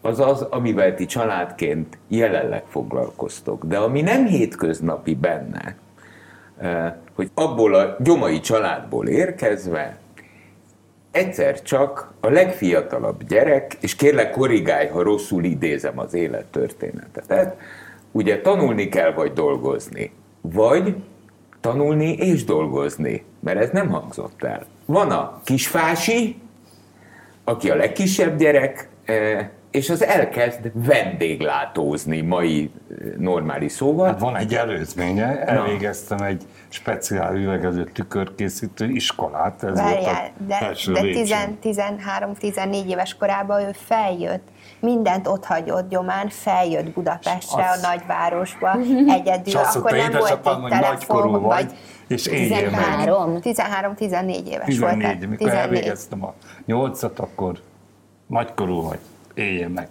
az 0.00 0.20
az, 0.20 0.42
amivel 0.42 0.94
ti 0.94 1.06
családként 1.06 1.98
jelenleg 2.08 2.62
foglalkoztok. 2.68 3.64
De 3.64 3.78
ami 3.78 4.00
nem 4.00 4.26
hétköznapi 4.26 5.14
benne, 5.14 5.76
Eh, 6.58 6.92
hogy 7.14 7.30
abból 7.34 7.74
a 7.74 7.96
gyomai 7.98 8.40
családból 8.40 9.08
érkezve 9.08 9.96
egyszer 11.10 11.62
csak 11.62 12.12
a 12.20 12.28
legfiatalabb 12.28 13.22
gyerek, 13.28 13.76
és 13.80 13.96
kérlek 13.96 14.30
korrigálj, 14.30 14.86
ha 14.86 15.02
rosszul 15.02 15.44
idézem 15.44 15.98
az 15.98 16.14
élettörténetet, 16.14 17.56
ugye 18.12 18.40
tanulni 18.40 18.88
kell, 18.88 19.12
vagy 19.12 19.32
dolgozni. 19.32 20.12
Vagy 20.40 20.94
tanulni 21.60 22.12
és 22.12 22.44
dolgozni, 22.44 23.24
mert 23.40 23.60
ez 23.60 23.70
nem 23.70 23.88
hangzott 23.88 24.42
el. 24.42 24.66
Van 24.86 25.10
a 25.10 25.40
kisfási, 25.44 26.36
aki 27.44 27.70
a 27.70 27.74
legkisebb 27.74 28.38
gyerek, 28.38 28.88
eh, 29.04 29.48
és 29.70 29.90
az 29.90 30.04
elkezd 30.04 30.70
vendéglátózni 30.72 32.20
mai 32.20 32.70
eh, 32.90 32.96
normális 33.18 33.72
szóval. 33.72 34.06
Hát 34.06 34.20
van 34.20 34.36
egy 34.36 34.54
előzménye, 34.54 35.44
elvégeztem 35.44 36.22
egy 36.22 36.42
speciál 36.68 37.36
üvegező 37.36 37.84
tükörkészítő 37.84 38.88
iskolát. 38.88 39.62
Ez 39.62 39.76
Várjál, 39.76 40.30
de, 40.46 40.74
de 40.86 41.48
13-14 41.62 42.86
éves 42.86 43.14
korában 43.14 43.60
ő 43.60 43.70
feljött, 43.72 44.48
mindent 44.80 45.26
ott 45.26 45.44
hagyott 45.44 45.88
gyomán, 45.88 46.28
feljött 46.28 46.90
Budapestre, 46.90 47.70
azt, 47.70 47.84
a 47.84 47.88
nagyvárosba 47.88 48.78
egyedül. 49.18 49.54
Akkor 49.56 49.92
nem 49.92 50.10
volt 50.10 50.46
egy 50.46 50.68
telefon, 50.68 51.42
vagy, 51.42 51.72
és 52.06 52.22
13, 52.22 53.38
13-14 53.42 54.46
éves 54.46 54.64
14, 54.64 55.00
volt. 55.02 55.20
Mikor 55.20 55.36
14. 55.36 55.54
elvégeztem 55.54 56.24
a 56.24 56.34
nyolcat, 56.66 57.18
akkor 57.18 57.58
nagykorú 58.26 58.82
vagy 58.82 58.98
éljen 59.38 59.70
meg. 59.70 59.88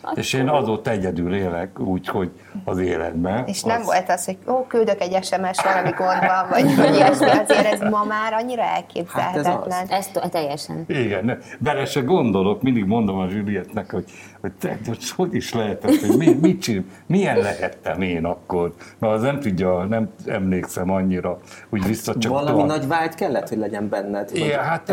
Akkor... 0.00 0.18
És 0.18 0.32
én 0.32 0.48
azóta 0.48 0.90
egyedül 0.90 1.34
élek, 1.34 1.80
úgy, 1.80 2.08
hogy 2.08 2.30
az 2.64 2.78
életben. 2.78 3.46
És 3.46 3.62
nem 3.62 3.80
az... 3.80 3.86
volt 3.86 4.08
az, 4.08 4.24
hogy 4.24 4.38
ó, 4.46 4.66
küldök 4.66 5.00
egy 5.00 5.24
SMS, 5.24 5.62
valami 5.62 5.90
gond 5.90 6.20
van, 6.20 6.48
vagy, 6.50 6.64
ilyesmi, 6.96 7.28
azért 7.28 7.72
ez 7.72 7.80
ma 7.80 8.04
már 8.04 8.32
annyira 8.32 8.62
elképzelhetetlen. 8.62 9.70
Hát 9.70 9.90
ez, 9.90 10.08
az. 10.14 10.20
ez 10.22 10.30
teljesen. 10.30 10.84
Igen, 10.88 11.38
bele 11.58 11.84
se 11.84 12.00
gondolok, 12.00 12.62
mindig 12.62 12.84
mondom 12.84 13.18
a 13.18 13.26
Julietnek, 13.30 13.90
hogy, 13.90 14.04
hogy 14.48 14.70
te, 14.70 14.78
hogy, 14.86 15.10
hogy 15.10 15.34
is 15.34 15.52
lehetett, 15.52 16.00
hogy 16.00 16.16
mi, 16.16 16.34
mit 16.40 16.62
csinál, 16.62 16.84
milyen 17.06 17.38
lehettem 17.38 18.02
én 18.02 18.24
akkor, 18.24 18.74
mert 18.98 19.12
az 19.14 19.22
nem 19.22 19.40
tudja, 19.40 19.84
nem 19.84 20.10
emlékszem 20.26 20.90
annyira, 20.90 21.38
úgy 21.68 21.86
vissza 21.86 22.14
csak 22.18 22.32
Valami 22.32 22.62
nagy 22.62 22.86
vágy 22.86 23.14
kellett, 23.14 23.48
hogy 23.48 23.58
legyen 23.58 23.88
benned, 23.88 24.30
Igen, 24.32 24.64
hát 24.64 24.86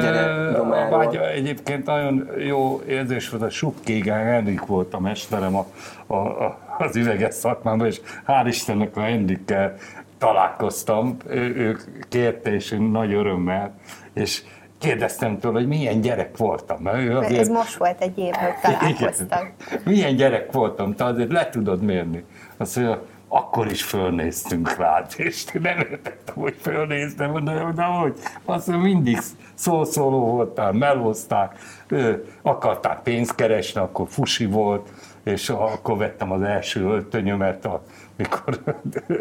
gyere 0.00 0.50
a 0.58 0.68
vágy 0.90 1.16
egyébként 1.16 1.86
nagyon 1.86 2.28
jó 2.38 2.80
érzés 2.88 3.28
volt, 3.28 3.42
a 3.42 3.50
Subkégán 3.50 4.24
Henrik 4.24 4.66
volt 4.66 4.94
a 4.94 5.00
mesterem 5.00 5.56
a, 5.56 5.66
a, 6.06 6.14
a, 6.16 6.58
az 6.78 6.96
üveges 6.96 7.34
szakmában, 7.34 7.86
és 7.86 8.00
hál' 8.26 8.44
Istennek 8.46 8.96
a 8.96 9.00
Henrikkel 9.00 9.74
találkoztam, 10.18 11.16
ő, 11.28 11.56
ő 11.56 11.76
kérte, 12.08 12.54
és 12.54 12.70
én 12.70 12.82
nagy 12.82 13.12
örömmel, 13.12 13.74
és 14.12 14.42
kérdeztem 14.78 15.38
tőle, 15.38 15.54
hogy 15.54 15.66
milyen 15.66 16.00
gyerek 16.00 16.36
voltam. 16.36 16.82
Mert 16.82 16.98
ő 16.98 17.16
azért... 17.16 17.40
Ez 17.40 17.48
most 17.48 17.76
volt 17.76 18.00
egy 18.00 18.18
év, 18.18 18.34
hogy 18.34 18.54
találkoztam. 18.62 19.52
milyen 19.84 20.16
gyerek 20.16 20.52
voltam, 20.52 20.94
te 20.94 21.04
azért 21.04 21.32
le 21.32 21.48
tudod 21.48 21.82
mérni. 21.82 22.24
Azt 22.56 22.76
mondja, 22.76 23.02
akkor 23.28 23.66
is 23.66 23.82
fölnéztünk 23.82 24.76
rád, 24.76 25.12
és 25.26 25.44
nem 25.44 25.78
értettem, 25.78 26.34
hogy 26.34 26.54
fölnéztem, 26.60 27.44
de, 27.44 27.72
de 27.74 27.82
hogy, 27.82 28.14
azt 28.44 28.66
mondja, 28.66 28.92
mindig 28.92 29.18
szószóló 29.54 30.18
voltál, 30.30 30.72
melóztál, 30.72 31.52
ő, 31.88 32.24
akarták 32.42 33.00
pénzt 33.02 33.34
keresni, 33.34 33.80
akkor 33.80 34.06
fusi 34.08 34.46
volt, 34.46 34.88
és 35.24 35.48
akkor 35.48 35.96
vettem 35.96 36.32
az 36.32 36.42
első 36.42 36.84
öltönyömet, 36.84 37.64
a, 37.64 37.82
mikor 38.16 38.58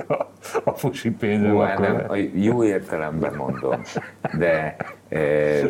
a, 0.07 0.13
a 0.63 0.71
fusi 0.71 1.09
pénzem. 1.09 1.57
Akkor 1.57 1.79
nem, 1.79 2.05
a 2.07 2.15
jó 2.33 2.63
értelemben 2.63 3.35
mondom, 3.35 3.81
de 4.37 4.75
e, 5.09 5.17
e, 5.17 5.69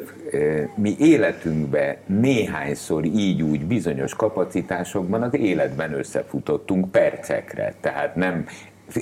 mi 0.75 0.95
életünkben 0.99 1.95
néhányszor 2.05 3.05
így 3.05 3.41
úgy 3.41 3.65
bizonyos 3.65 4.15
kapacitásokban 4.15 5.21
az 5.21 5.35
életben 5.35 5.93
összefutottunk 5.93 6.91
percekre, 6.91 7.73
tehát 7.81 8.15
nem 8.15 8.45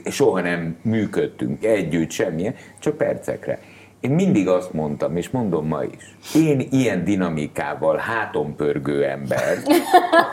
soha 0.05 0.41
nem 0.41 0.77
működtünk 0.81 1.63
együtt, 1.63 2.09
semmilyen, 2.09 2.55
csak 2.79 2.97
percekre. 2.97 3.59
Én 4.03 4.11
mindig 4.11 4.47
azt 4.47 4.73
mondtam, 4.73 5.17
és 5.17 5.29
mondom 5.29 5.67
ma 5.67 5.83
is, 5.83 6.15
én 6.35 6.67
ilyen 6.71 7.03
dinamikával 7.03 7.97
hátompörgő 7.97 9.03
ember, 9.03 9.57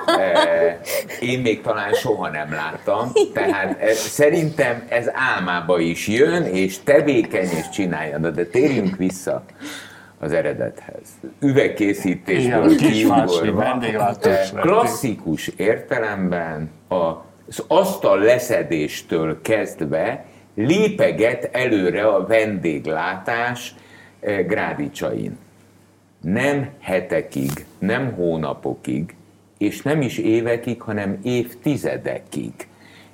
eh, 0.06 0.78
én 1.20 1.40
még 1.40 1.60
talán 1.60 1.92
soha 1.92 2.28
nem 2.28 2.52
láttam, 2.52 3.12
tehát 3.32 3.80
eh, 3.80 3.88
szerintem 3.92 4.82
ez 4.88 5.10
álmába 5.12 5.78
is 5.78 6.08
jön, 6.08 6.42
és 6.42 6.82
tevékeny, 6.82 7.48
és 7.50 7.68
csinálja, 7.68 8.18
de 8.18 8.44
térjünk 8.44 8.96
vissza 8.96 9.44
az 10.18 10.32
eredethez. 10.32 11.08
Üvegkészítésből 11.40 12.76
kiugorva, 12.76 13.78
eh, 14.20 14.50
klasszikus 14.60 15.48
értelemben 15.56 16.70
az 16.88 17.64
asztal 17.68 18.18
leszedéstől 18.18 19.40
kezdve 19.42 20.24
lépeget 20.66 21.48
előre 21.52 22.06
a 22.06 22.26
vendéglátás 22.26 23.74
eh, 24.20 24.44
grádicsain. 24.46 25.38
Nem 26.20 26.68
hetekig, 26.80 27.50
nem 27.78 28.12
hónapokig, 28.12 29.14
és 29.58 29.82
nem 29.82 30.00
is 30.00 30.18
évekig, 30.18 30.80
hanem 30.80 31.18
évtizedekig. 31.22 32.52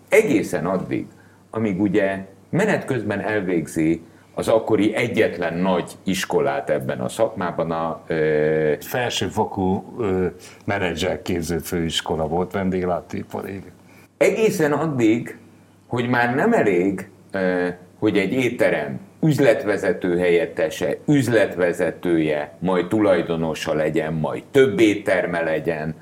Egészen 0.08 0.66
addig, 0.66 1.06
amíg 1.50 1.80
ugye 1.80 2.24
menet 2.50 2.84
közben 2.84 3.20
elvégzi 3.20 4.02
az 4.34 4.48
akkori 4.48 4.94
egyetlen 4.94 5.54
nagy 5.54 5.92
iskolát 6.04 6.70
ebben 6.70 7.00
a 7.00 7.08
szakmában 7.08 7.70
a... 7.70 8.02
Ö... 8.06 8.72
Felsőfokú 8.80 9.94
ö, 9.98 10.26
menedzserképző 10.64 11.58
főiskola 11.58 12.26
volt 12.26 12.52
vendéglátóipar, 12.52 13.50
Egészen 14.16 14.72
addig, 14.72 15.38
hogy 15.86 16.08
már 16.08 16.34
nem 16.34 16.52
elég 16.52 17.08
hogy 17.98 18.18
egy 18.18 18.32
étterem 18.32 19.00
üzletvezető 19.22 20.18
helyettese, 20.18 20.96
üzletvezetője, 21.06 22.56
majd 22.58 22.86
tulajdonosa 22.86 23.74
legyen, 23.74 24.12
majd 24.12 24.42
több 24.50 24.80
étterme 24.80 25.42
legyen, 25.42 25.94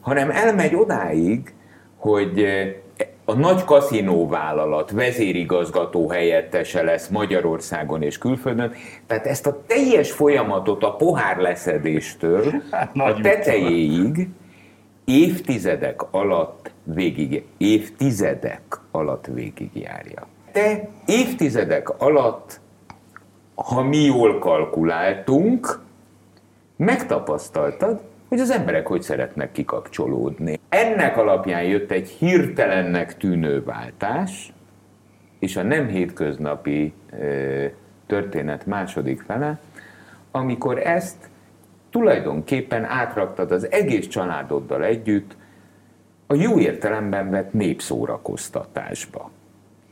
hanem 0.00 0.30
elmegy 0.30 0.74
odáig, 0.74 1.54
hogy 1.96 2.46
a 3.24 3.34
nagy 3.34 3.64
kaszinóvállalat 3.64 4.90
vezérigazgató 4.90 6.08
helyettese 6.08 6.82
lesz 6.82 7.08
Magyarországon 7.08 8.02
és 8.02 8.18
külföldön. 8.18 8.72
Tehát 9.06 9.26
ezt 9.26 9.46
a 9.46 9.62
teljes 9.66 10.10
folyamatot 10.10 10.82
a 10.82 10.96
pohár 10.96 11.36
leszedéstől 11.36 12.44
hát, 12.70 12.90
a 12.94 13.18
tetejéig 13.22 14.28
évtizedek 15.04 16.02
alatt 16.12 16.70
végig, 16.82 17.44
évtizedek 17.58 18.80
alatt 18.90 19.26
végigjárja 19.26 20.26
te 20.52 20.88
évtizedek 21.06 22.00
alatt, 22.00 22.60
ha 23.54 23.82
mi 23.82 24.04
jól 24.04 24.38
kalkuláltunk, 24.38 25.80
megtapasztaltad, 26.76 28.00
hogy 28.28 28.40
az 28.40 28.50
emberek 28.50 28.86
hogy 28.86 29.02
szeretnek 29.02 29.52
kikapcsolódni. 29.52 30.60
Ennek 30.68 31.16
alapján 31.16 31.62
jött 31.62 31.90
egy 31.90 32.08
hirtelennek 32.08 33.16
tűnő 33.16 33.64
váltás, 33.64 34.52
és 35.38 35.56
a 35.56 35.62
nem 35.62 35.86
hétköznapi 35.86 36.92
történet 38.06 38.66
második 38.66 39.20
fele, 39.20 39.58
amikor 40.30 40.78
ezt 40.78 41.28
tulajdonképpen 41.90 42.84
átraktad 42.84 43.52
az 43.52 43.70
egész 43.70 44.06
családoddal 44.06 44.84
együtt 44.84 45.36
a 46.26 46.34
jó 46.34 46.58
értelemben 46.58 47.30
vett 47.30 47.52
népszórakoztatásba. 47.52 49.30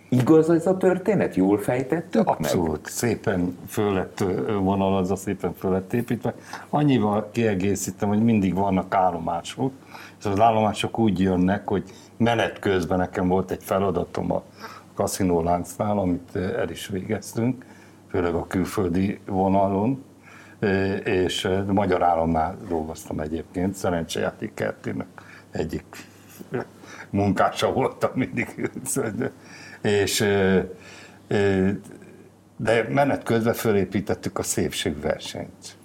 Igaz 0.09 0.51
ez 0.51 0.67
a 0.67 0.77
történet? 0.77 1.35
Jól 1.35 1.59
fejtettük 1.59 2.29
Abszolút. 2.29 2.71
Meg? 2.71 2.81
Szépen 2.85 3.59
föl 3.67 3.93
lett 3.93 4.25
vonalazva, 4.61 5.17
szépen 5.17 5.55
föl 5.55 5.71
lett 5.71 5.93
építve. 5.93 6.35
Annyival 6.69 7.29
kiegészítem, 7.33 8.09
hogy 8.09 8.23
mindig 8.23 8.55
vannak 8.55 8.95
állomások, 8.95 9.73
és 10.19 10.25
az 10.25 10.41
állomások 10.41 10.99
úgy 10.99 11.21
jönnek, 11.21 11.69
hogy 11.69 11.85
menet 12.17 12.59
közben 12.59 12.99
nekem 12.99 13.29
volt 13.29 13.51
egy 13.51 13.63
feladatom 13.63 14.33
a 14.33 14.43
kaszinó 14.95 15.43
láncnál, 15.43 15.99
amit 15.99 16.37
el 16.37 16.71
is 16.71 16.87
végeztünk, 16.87 17.65
főleg 18.11 18.35
a 18.35 18.47
külföldi 18.47 19.21
vonalon, 19.27 20.05
és 21.05 21.49
Magyar 21.67 22.03
Államnál 22.03 22.57
dolgoztam 22.69 23.21
egyébként, 23.21 23.75
szerencsejáték 23.75 24.55
kertének 24.55 25.07
egyik 25.51 26.07
munkása 27.11 27.73
voltam 27.73 28.11
mindig 28.15 28.71
és 29.83 30.25
de 32.57 32.87
menet 32.89 33.23
közben 33.23 33.55
fölépítettük 33.55 34.39
a 34.39 34.43
szépségversenyt. 34.43 35.77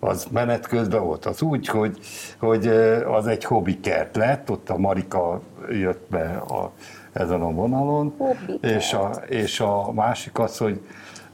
Az 0.00 0.26
menet 0.30 0.66
közben 0.66 1.04
volt 1.04 1.26
az 1.26 1.42
úgy, 1.42 1.66
hogy, 1.66 1.98
hogy 2.38 2.66
az 3.06 3.26
egy 3.26 3.44
hobbi 3.44 3.80
kert 3.80 4.16
lett, 4.16 4.50
ott 4.50 4.70
a 4.70 4.78
Marika 4.78 5.40
jött 5.70 6.06
be 6.10 6.28
a, 6.36 6.72
ezen 7.12 7.40
a 7.40 7.50
vonalon, 7.50 8.14
és 8.60 8.92
a, 8.92 9.10
és 9.28 9.60
a 9.60 9.92
másik 9.92 10.38
az, 10.38 10.56
hogy, 10.56 10.80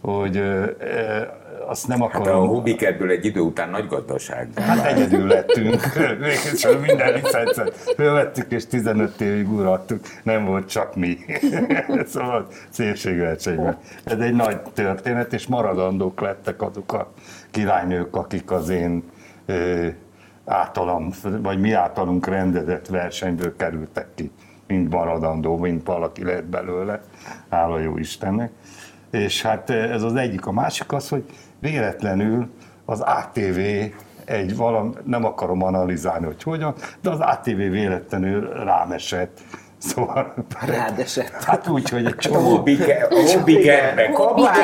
hogy 0.01 0.42
azt 1.66 1.88
nem 1.88 2.03
akarom... 2.03 2.27
Hát 2.27 2.35
a 2.35 2.47
Hubikertből 2.47 3.11
egy 3.11 3.25
idő 3.25 3.40
után 3.40 3.71
nagy 3.71 3.87
gazdaság. 3.87 4.49
Hát 4.57 4.87
egyedül 4.87 5.27
lettünk, 5.27 5.83
és 6.53 6.69
minden 6.87 7.12
licencet 7.12 7.77
fölvettük, 7.77 8.53
és 8.53 8.66
15 8.66 9.21
évig 9.21 9.53
uraltuk, 9.53 10.01
nem 10.23 10.45
volt 10.45 10.69
csak 10.69 10.95
mi. 10.95 11.19
szóval 12.12 12.47
szépségversenyben. 12.71 13.79
Ez 14.05 14.19
egy 14.19 14.35
nagy 14.35 14.61
történet, 14.61 15.33
és 15.33 15.47
maradandók 15.47 16.21
lettek 16.21 16.62
azok 16.62 16.92
a 16.92 17.12
királynők, 17.51 18.16
akik 18.16 18.51
az 18.51 18.69
én 18.69 19.03
általam, 20.45 21.11
vagy 21.23 21.61
mi 21.61 21.73
általunk 21.73 22.27
rendezett 22.27 22.87
versenyből 22.87 23.57
kerültek 23.57 24.07
ki, 24.14 24.31
mint 24.66 24.92
maradandó, 24.92 25.57
mint 25.57 25.87
valaki 25.87 26.25
lett 26.25 26.45
belőle, 26.45 27.01
hála 27.51 27.79
jó 27.79 27.99
Istennek. 27.99 28.51
És 29.16 29.42
hát 29.42 29.70
ez 29.70 30.02
az 30.02 30.14
egyik. 30.14 30.46
A 30.46 30.52
másik 30.52 30.92
az, 30.92 31.09
hogy 31.09 31.24
véletlenül 31.59 32.48
az 32.85 33.00
ATV 33.00 33.59
egy 34.24 34.57
valam, 34.57 34.94
nem 35.05 35.24
akarom 35.24 35.62
analizálni, 35.62 36.26
hogy 36.26 36.42
hogyan, 36.42 36.74
de 37.02 37.11
az 37.11 37.20
ATV 37.20 37.57
véletlenül 37.57 38.64
rám 38.64 38.92
esett. 38.92 39.40
Szóval... 39.79 40.35
Rád 40.66 40.98
esett. 40.98 41.44
Hát 41.44 41.68
úgy, 41.68 41.88
hogy 41.88 42.07
egy 42.07 42.16
csomó... 42.16 42.38
A 42.38 42.40
hobbikerbe 42.40 44.11
kapott, 44.11 44.57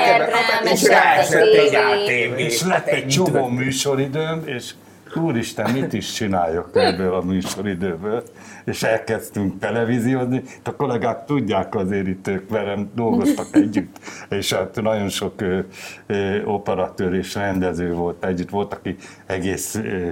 és 0.73 0.88
ráesett 0.88 1.53
egy 1.53 1.75
ATV. 1.75 2.38
És 2.38 2.62
lett 2.62 2.87
egy 2.87 3.07
csomó 3.07 3.49
műsoridőm, 3.49 4.43
és 4.45 4.75
úristen, 5.16 5.70
mit 5.70 5.92
is 5.92 6.12
csináljak 6.12 6.77
ebből 6.77 7.14
a 7.14 7.22
műsoridőből, 7.22 8.22
és 8.64 8.83
elkezdtünk 8.83 9.59
televíziózni, 9.59 10.42
a 10.64 10.77
kollégák 10.77 11.25
tudják 11.25 11.75
azért 11.75 12.07
itt 12.07 12.29
ők 12.29 12.51
velem 12.51 12.90
dolgoztak 12.94 13.57
együtt, 13.57 13.98
és 14.29 14.53
hát 14.53 14.83
nagyon 14.83 15.09
sok 15.09 15.40
ö, 15.40 15.59
ö, 16.07 16.42
operatőr 16.44 17.14
és 17.14 17.35
rendező 17.35 17.94
volt 17.94 18.25
együtt, 18.25 18.51
volt, 18.51 18.75
aki 18.75 18.96
egész 19.27 19.75
ö, 19.75 20.09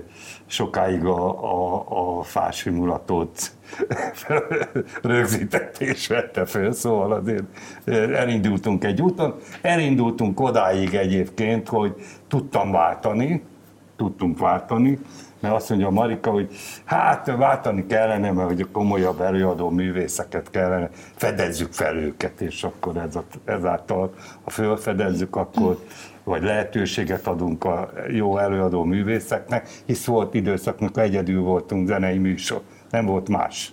sokáig 0.46 1.04
a, 1.04 1.42
a, 1.42 1.84
a 2.18 2.22
fásimulatót 2.22 3.52
rögzített 5.02 5.80
és 5.80 6.06
vette 6.06 6.44
föl, 6.44 6.72
szóval 6.72 7.12
azért 7.12 7.44
elindultunk 8.14 8.84
egy 8.84 9.02
úton, 9.02 9.34
elindultunk 9.62 10.40
odáig 10.40 10.94
egyébként, 10.94 11.68
hogy 11.68 11.94
tudtam 12.28 12.70
váltani, 12.70 13.42
tudtunk 14.00 14.38
váltani, 14.38 14.98
mert 15.40 15.54
azt 15.54 15.68
mondja 15.68 15.86
a 15.86 15.90
Marika, 15.90 16.30
hogy 16.30 16.50
hát 16.84 17.36
váltani 17.36 17.86
kellene, 17.86 18.32
mert 18.32 18.48
hogy 18.48 18.60
a 18.60 18.66
komolyabb 18.72 19.20
előadó 19.20 19.70
művészeket 19.70 20.50
kellene, 20.50 20.90
fedezzük 21.16 21.72
fel 21.72 21.96
őket, 21.96 22.40
és 22.40 22.62
akkor 22.64 22.96
ez 22.96 23.16
a, 23.16 23.24
ezáltal, 23.44 24.14
ha 24.44 24.50
fölfedezzük, 24.50 25.36
akkor 25.36 25.78
vagy 26.24 26.42
lehetőséget 26.42 27.26
adunk 27.26 27.64
a 27.64 27.90
jó 28.10 28.38
előadó 28.38 28.84
művészeknek, 28.84 29.68
hisz 29.86 30.04
volt 30.04 30.34
időszak, 30.34 30.80
amikor 30.80 31.02
egyedül 31.02 31.42
voltunk 31.42 31.86
zenei 31.86 32.18
műsor, 32.18 32.60
nem 32.90 33.06
volt 33.06 33.28
más. 33.28 33.72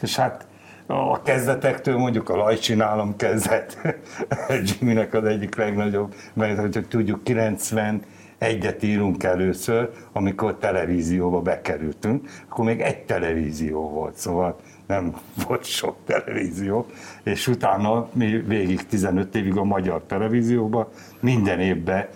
És 0.00 0.16
hát 0.16 0.46
a 0.86 1.22
kezdetektől 1.22 1.96
mondjuk 1.96 2.28
a 2.28 2.36
Lajcsinálom 2.36 3.16
kezdett, 3.16 3.78
Jimmynek 4.78 5.14
az 5.14 5.24
egyik 5.24 5.56
legnagyobb, 5.56 6.14
mert 6.34 6.58
hogy 6.58 6.86
tudjuk 6.88 7.24
90 7.24 8.02
egyet 8.42 8.82
írunk 8.82 9.22
először, 9.22 9.90
amikor 10.12 10.56
televízióba 10.56 11.40
bekerültünk, 11.40 12.28
akkor 12.48 12.64
még 12.64 12.80
egy 12.80 12.98
televízió 12.98 13.88
volt, 13.88 14.14
szóval 14.14 14.56
nem 14.86 15.14
volt 15.46 15.64
sok 15.64 15.96
televízió, 16.04 16.86
és 17.22 17.48
utána 17.48 18.08
mi 18.12 18.26
végig 18.26 18.86
15 18.86 19.34
évig 19.34 19.56
a 19.56 19.64
magyar 19.64 20.02
televízióban 20.02 20.86
minden 21.20 21.60
évben 21.60 22.06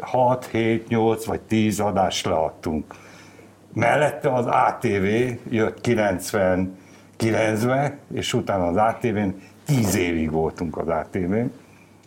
6, 0.00 0.46
7, 0.46 0.88
8 0.88 1.24
vagy 1.24 1.40
10 1.40 1.80
adást 1.80 2.26
leadtunk. 2.26 2.94
Mellette 3.74 4.32
az 4.32 4.46
ATV 4.46 5.04
jött 5.48 5.78
99-ben, 5.82 7.98
és 8.14 8.34
utána 8.34 8.66
az 8.66 8.76
ATV-n 8.76 9.34
10 9.64 9.94
évig 9.94 10.30
voltunk 10.30 10.76
az 10.76 10.88
ATV-n, 10.88 11.52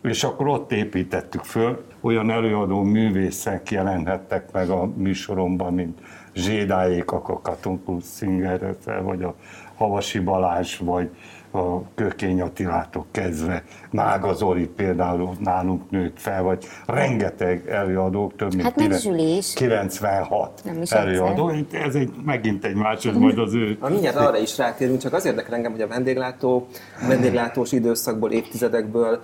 és 0.02 0.24
akkor 0.24 0.48
ott 0.48 0.72
építettük 0.72 1.44
föl, 1.44 1.86
olyan 2.06 2.32
előadó 2.32 2.82
művészek 2.82 3.72
jelenhettek 3.72 4.52
meg 4.52 4.70
a 4.70 4.90
műsoromban, 4.96 5.74
mint 5.74 6.00
Zsédáék, 6.34 7.12
a 7.12 7.40
Katon 7.42 7.82
Singer, 8.18 8.76
vagy 9.04 9.24
a 9.24 9.36
Havasi 9.76 10.20
Balázs, 10.20 10.80
vagy 10.80 11.10
a 11.52 11.94
Kökény 11.96 12.42
Attilától 12.42 13.06
kezdve, 13.12 13.64
Mága 13.92 14.34
Zoli 14.34 14.68
például 14.68 15.30
nálunk 15.40 15.90
nőtt 15.90 16.20
fel, 16.20 16.44
vagy 16.44 16.66
rengeteg 16.86 17.68
előadók, 17.70 18.36
több 18.36 18.50
mint 18.50 18.64
Hát 18.64 18.76
meg 18.76 19.00
Zsuli 19.00 19.36
is. 19.36 19.54
96 19.54 20.62
Nem 20.66 20.82
is 20.82 20.92
előadó. 20.92 21.52
Ez 21.72 21.96
egy, 21.96 22.12
megint 22.26 22.66
egy 22.66 22.76
más, 22.76 23.06
ez 23.06 23.16
majd 23.16 23.38
az 23.38 23.54
ő... 23.54 23.78
A 23.80 23.90
mindjárt 23.90 24.16
arra 24.16 24.38
is 24.38 24.58
rátérünk, 24.58 25.00
csak 25.00 25.14
az 25.14 25.26
érdekel 25.26 25.54
engem, 25.54 25.72
hogy 25.72 25.82
a 25.82 25.88
vendéglátó, 25.88 26.68
vendéglátós 27.08 27.72
időszakból, 27.72 28.32
évtizedekből 28.32 29.22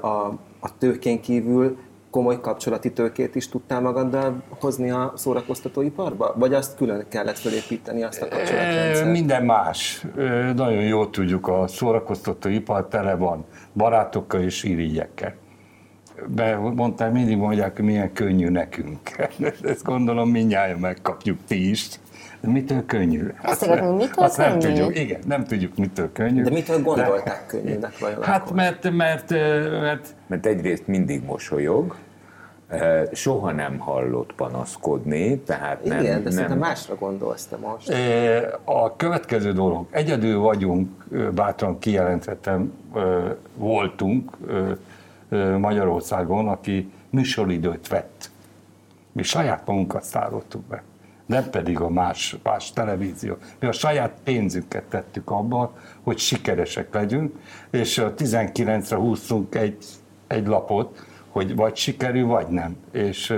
a, 0.00 0.06
a 0.60 0.78
tőkén 0.78 1.20
kívül 1.20 1.76
komoly 2.12 2.40
kapcsolati 2.40 2.92
tőkét 2.92 3.34
is 3.34 3.48
tudtál 3.48 3.80
magaddal 3.80 4.42
hozni 4.60 4.90
a 4.90 5.12
szórakoztatóiparba? 5.16 6.34
Vagy 6.36 6.54
azt 6.54 6.76
külön 6.76 7.06
kellett 7.08 7.38
felépíteni, 7.38 8.02
azt 8.02 8.22
a 8.22 8.28
kapcsolatrendszert? 8.28 9.10
Minden 9.10 9.44
más. 9.44 10.06
Nagyon 10.54 10.82
jól 10.82 11.10
tudjuk, 11.10 11.48
a 11.48 11.66
szórakoztató 11.66 12.48
ipar 12.48 12.88
tele 12.88 13.14
van 13.14 13.44
barátokkal 13.74 14.40
és 14.40 14.62
irigyekkel. 14.62 15.34
Be, 16.26 16.56
mondtál, 16.56 17.10
mindig 17.10 17.36
mondják, 17.36 17.76
hogy 17.76 17.84
milyen 17.84 18.12
könnyű 18.12 18.48
nekünk. 18.48 18.98
Ezt 19.62 19.82
gondolom 19.82 20.30
mindjárt 20.30 20.80
megkapjuk 20.80 21.38
ti 21.46 21.70
is. 21.70 21.88
Mitől 22.42 22.86
könnyű? 22.86 23.26
Ezt 23.42 23.62
akartam, 23.62 23.86
hogy 23.86 23.96
mitől 23.96 24.24
azt 24.24 24.36
nem 24.36 24.58
könnyű? 24.58 24.74
tudjuk, 24.74 24.98
igen, 24.98 25.20
nem 25.26 25.44
tudjuk, 25.44 25.76
mitől 25.76 26.12
könnyű. 26.12 26.42
De 26.42 26.50
mitől 26.50 26.82
gondolták 26.82 27.46
könnyűnek 27.46 27.98
vajon 27.98 28.22
Hát 28.22 28.42
akkor? 28.42 28.56
mert, 28.56 28.90
mert, 28.90 29.30
mert 29.80 30.14
Mert 30.26 30.46
egyrészt 30.46 30.86
mindig 30.86 31.24
mosolyog, 31.24 31.96
soha 33.12 33.52
nem 33.52 33.78
hallott 33.78 34.32
panaszkodni, 34.34 35.38
tehát 35.38 35.84
nem... 35.84 36.00
Igen, 36.00 36.22
de 36.22 36.30
nem 36.48 36.58
másra 36.58 36.94
gondolsz 36.94 37.44
te 37.44 37.56
most. 37.56 37.92
A 38.64 38.96
következő 38.96 39.52
dolog, 39.52 39.86
egyedül 39.90 40.38
vagyunk, 40.38 41.04
bátran 41.34 41.78
kijelenthetem, 41.78 42.72
ö, 42.94 43.28
voltunk 43.56 44.30
Magyarországon, 45.58 46.48
aki 46.48 46.92
műsoridőt 47.10 47.88
vett. 47.88 48.30
Mi 49.12 49.22
saját 49.22 49.66
magunkat 49.66 50.02
szároltuk 50.02 50.62
be, 50.62 50.82
nem 51.32 51.50
pedig 51.50 51.80
a 51.80 51.88
más, 51.88 52.36
más 52.42 52.72
televízió. 52.72 53.36
Mi 53.58 53.66
a 53.66 53.72
saját 53.72 54.12
pénzünket 54.24 54.84
tettük 54.84 55.30
abba, 55.30 55.76
hogy 56.02 56.18
sikeresek 56.18 56.94
legyünk, 56.94 57.38
és 57.70 57.98
a 57.98 58.14
19-re 58.14 58.96
húztunk 58.96 59.54
egy, 59.54 59.84
egy 60.26 60.46
lapot, 60.46 61.06
hogy 61.28 61.54
vagy 61.54 61.76
sikerül, 61.76 62.26
vagy 62.26 62.46
nem. 62.46 62.76
És, 62.90 63.34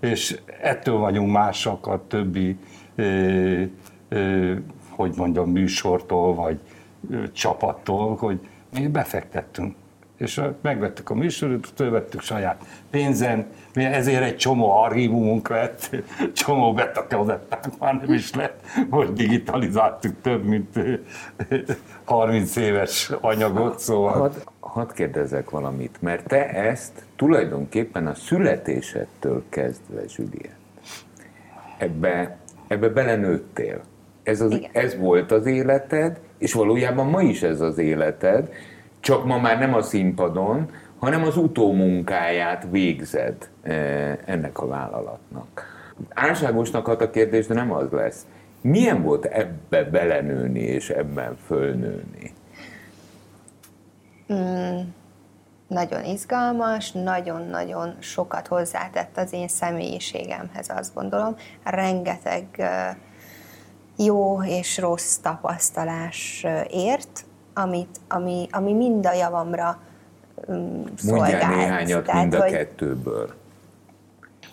és 0.00 0.40
ettől 0.62 0.96
vagyunk 0.96 1.32
másak 1.32 1.86
a 1.86 2.04
többi, 2.08 2.56
ö, 2.94 3.62
ö, 4.08 4.54
hogy 4.88 5.12
mondjam, 5.16 5.50
műsortól, 5.50 6.34
vagy 6.34 6.58
ö, 7.10 7.32
csapattól, 7.32 8.16
hogy 8.16 8.48
mi 8.72 8.86
befektettünk. 8.86 9.74
És 10.16 10.40
megvettük 10.60 11.10
a 11.10 11.14
műsorot, 11.14 11.72
fölvettük 11.74 12.20
saját 12.20 12.64
pénzen, 12.90 13.46
ezért 13.84 14.22
egy 14.22 14.36
csomó 14.36 14.70
archívumunk 14.70 15.48
lett, 15.48 15.90
csomó 16.32 16.72
betakazettánk 16.72 17.78
már 17.78 17.94
nem 17.94 18.12
is 18.12 18.34
lett, 18.34 18.60
most 18.88 19.12
digitalizáltuk 19.12 20.14
több, 20.22 20.44
mint 20.44 20.76
ö, 20.76 20.94
30 22.04 22.56
éves 22.56 23.10
anyagot, 23.20 23.78
szóval... 23.78 24.18
Hadd 24.18 24.32
had 24.78 24.92
kérdezzek 24.92 25.50
valamit, 25.50 25.96
mert 26.00 26.26
te 26.26 26.48
ezt 26.48 26.92
tulajdonképpen 27.16 28.06
a 28.06 28.14
születésedtől 28.14 29.44
kezdve, 29.48 30.02
Zsüliet, 30.08 30.56
ebbe, 31.78 32.36
ebbe 32.66 32.88
belenőttél. 32.88 33.80
Ez, 34.22 34.40
az, 34.40 34.52
Igen. 34.52 34.70
ez 34.72 34.96
volt 34.96 35.32
az 35.32 35.46
életed, 35.46 36.20
és 36.38 36.52
valójában 36.52 37.06
ma 37.06 37.22
is 37.22 37.42
ez 37.42 37.60
az 37.60 37.78
életed, 37.78 38.52
csak 39.00 39.24
ma 39.24 39.38
már 39.38 39.58
nem 39.58 39.74
a 39.74 39.82
színpadon, 39.82 40.70
hanem 40.98 41.22
az 41.22 41.36
utómunkáját 41.36 42.66
végzed 42.70 43.48
eh, 43.62 44.18
ennek 44.24 44.58
a 44.58 44.66
vállalatnak. 44.66 45.76
Álságosnak 46.14 46.86
hat 46.86 47.00
a 47.00 47.10
kérdés, 47.10 47.46
de 47.46 47.54
nem 47.54 47.72
az 47.72 47.90
lesz. 47.90 48.26
Milyen 48.60 49.02
volt 49.02 49.24
ebbe 49.24 49.84
belenőni 49.84 50.60
és 50.60 50.90
ebben 50.90 51.36
fölnőni? 51.46 52.36
nagyon 55.68 56.04
izgalmas, 56.04 56.92
nagyon-nagyon 56.92 57.96
sokat 57.98 58.46
hozzátett 58.46 59.16
az 59.16 59.32
én 59.32 59.48
személyiségemhez, 59.48 60.70
azt 60.76 60.94
gondolom. 60.94 61.36
Rengeteg 61.64 62.44
ö, 62.58 62.64
jó 64.04 64.42
és 64.42 64.78
rossz 64.78 65.16
tapasztalás 65.16 66.42
ö, 66.44 66.60
ért, 66.70 67.24
amit, 67.54 68.00
ami, 68.08 68.46
ami 68.50 68.72
mind 68.72 69.06
a 69.06 69.12
javamra 69.12 69.80
um, 70.46 70.56
Mondjál 70.56 70.96
szolgált. 70.96 71.56
néhányat 71.56 72.12
mind 72.12 72.34
a 72.34 72.44
kettőből. 72.44 73.34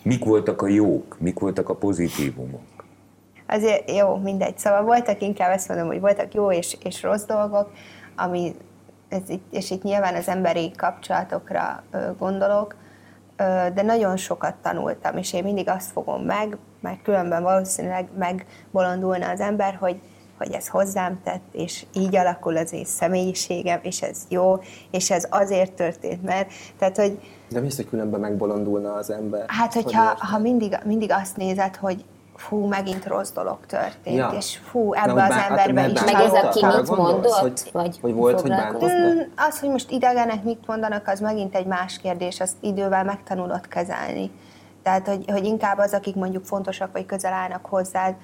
Mik 0.02 0.24
voltak 0.24 0.62
a 0.62 0.68
jók, 0.68 1.16
mik 1.18 1.38
voltak 1.38 1.68
a 1.68 1.74
pozitívumok? 1.74 2.60
Azért 3.46 3.90
jó, 3.90 4.16
mindegy. 4.16 4.58
Szóval 4.58 4.82
voltak, 4.82 5.22
inkább 5.22 5.52
ezt 5.52 5.68
mondom, 5.68 5.86
hogy 5.86 6.00
voltak 6.00 6.34
jó 6.34 6.52
és, 6.52 6.76
és 6.82 7.02
rossz 7.02 7.24
dolgok, 7.24 7.70
ami, 8.16 8.54
ez 9.08 9.28
itt, 9.28 9.52
és 9.52 9.70
itt 9.70 9.82
nyilván 9.82 10.14
az 10.14 10.28
emberi 10.28 10.70
kapcsolatokra 10.76 11.82
gondolok, 12.18 12.76
de 13.74 13.82
nagyon 13.82 14.16
sokat 14.16 14.54
tanultam, 14.62 15.16
és 15.16 15.32
én 15.32 15.42
mindig 15.44 15.68
azt 15.68 15.90
fogom 15.90 16.22
meg, 16.22 16.56
mert 16.80 17.02
különben 17.02 17.42
valószínűleg 17.42 18.08
megbolondulna 18.18 19.28
az 19.28 19.40
ember, 19.40 19.74
hogy, 19.74 20.00
hogy 20.38 20.52
ez 20.52 20.68
hozzám 20.68 21.20
tett, 21.24 21.42
és 21.52 21.84
így 21.94 22.16
alakul 22.16 22.56
az 22.56 22.72
én 22.72 22.84
személyiségem, 22.84 23.78
és 23.82 24.02
ez 24.02 24.22
jó, 24.28 24.58
és 24.90 25.10
ez 25.10 25.26
azért 25.30 25.72
történt, 25.72 26.22
mert, 26.22 26.50
tehát, 26.78 26.96
hogy 26.96 27.18
De 27.48 27.60
mi 27.60 27.66
az, 27.66 27.76
hogy 27.76 27.88
különben 27.88 28.20
megbolondulna 28.20 28.92
az 28.94 29.10
ember? 29.10 29.44
Hát, 29.46 29.72
Hogy 29.74 29.82
hogyha 29.82 30.02
érted? 30.02 30.18
ha 30.18 30.38
mindig, 30.38 30.78
mindig 30.84 31.12
azt 31.12 31.36
nézed, 31.36 31.76
hogy 31.76 32.04
fú, 32.36 32.66
megint 32.66 33.06
rossz 33.06 33.30
dolog 33.30 33.58
történt, 33.66 34.16
Ja. 34.16 34.32
és 34.36 34.58
fú, 34.70 34.92
Na, 34.94 35.00
ebbe 35.02 35.12
hogy 35.12 35.20
az 35.20 35.28
bá- 35.28 35.48
emberbe 35.50 35.72
mert 35.72 35.92
is 35.92 36.00
Meg 36.12 36.14
ez, 36.14 36.32
aki 36.32 36.64
mit 36.66 36.96
mondott, 36.96 37.24
hogy, 37.32 37.60
vagy 37.72 37.98
hogy 38.00 38.14
volt, 38.14 38.40
hogy 38.40 38.50
foglalkozott? 38.50 38.80
bántotta? 38.80 39.14
Mm, 39.14 39.30
Az, 39.48 39.60
hogy 39.60 39.68
most 39.68 39.90
idegenek 39.90 40.42
mit 40.44 40.66
mondanak, 40.66 41.08
az 41.08 41.20
megint 41.20 41.54
egy 41.54 41.66
más 41.66 41.98
kérdés, 41.98 42.40
azt 42.40 42.56
idővel 42.60 43.04
megtanulod 43.04 43.68
kezelni. 43.68 44.30
Tehát, 44.82 45.06
hogy, 45.08 45.24
hogy 45.30 45.44
inkább 45.44 45.78
az, 45.78 45.92
akik 45.92 46.14
mondjuk 46.14 46.44
fontosak, 46.44 46.92
vagy 46.92 47.06
közel 47.06 47.32
állnak 47.32 47.66
hozzád, 47.66 48.14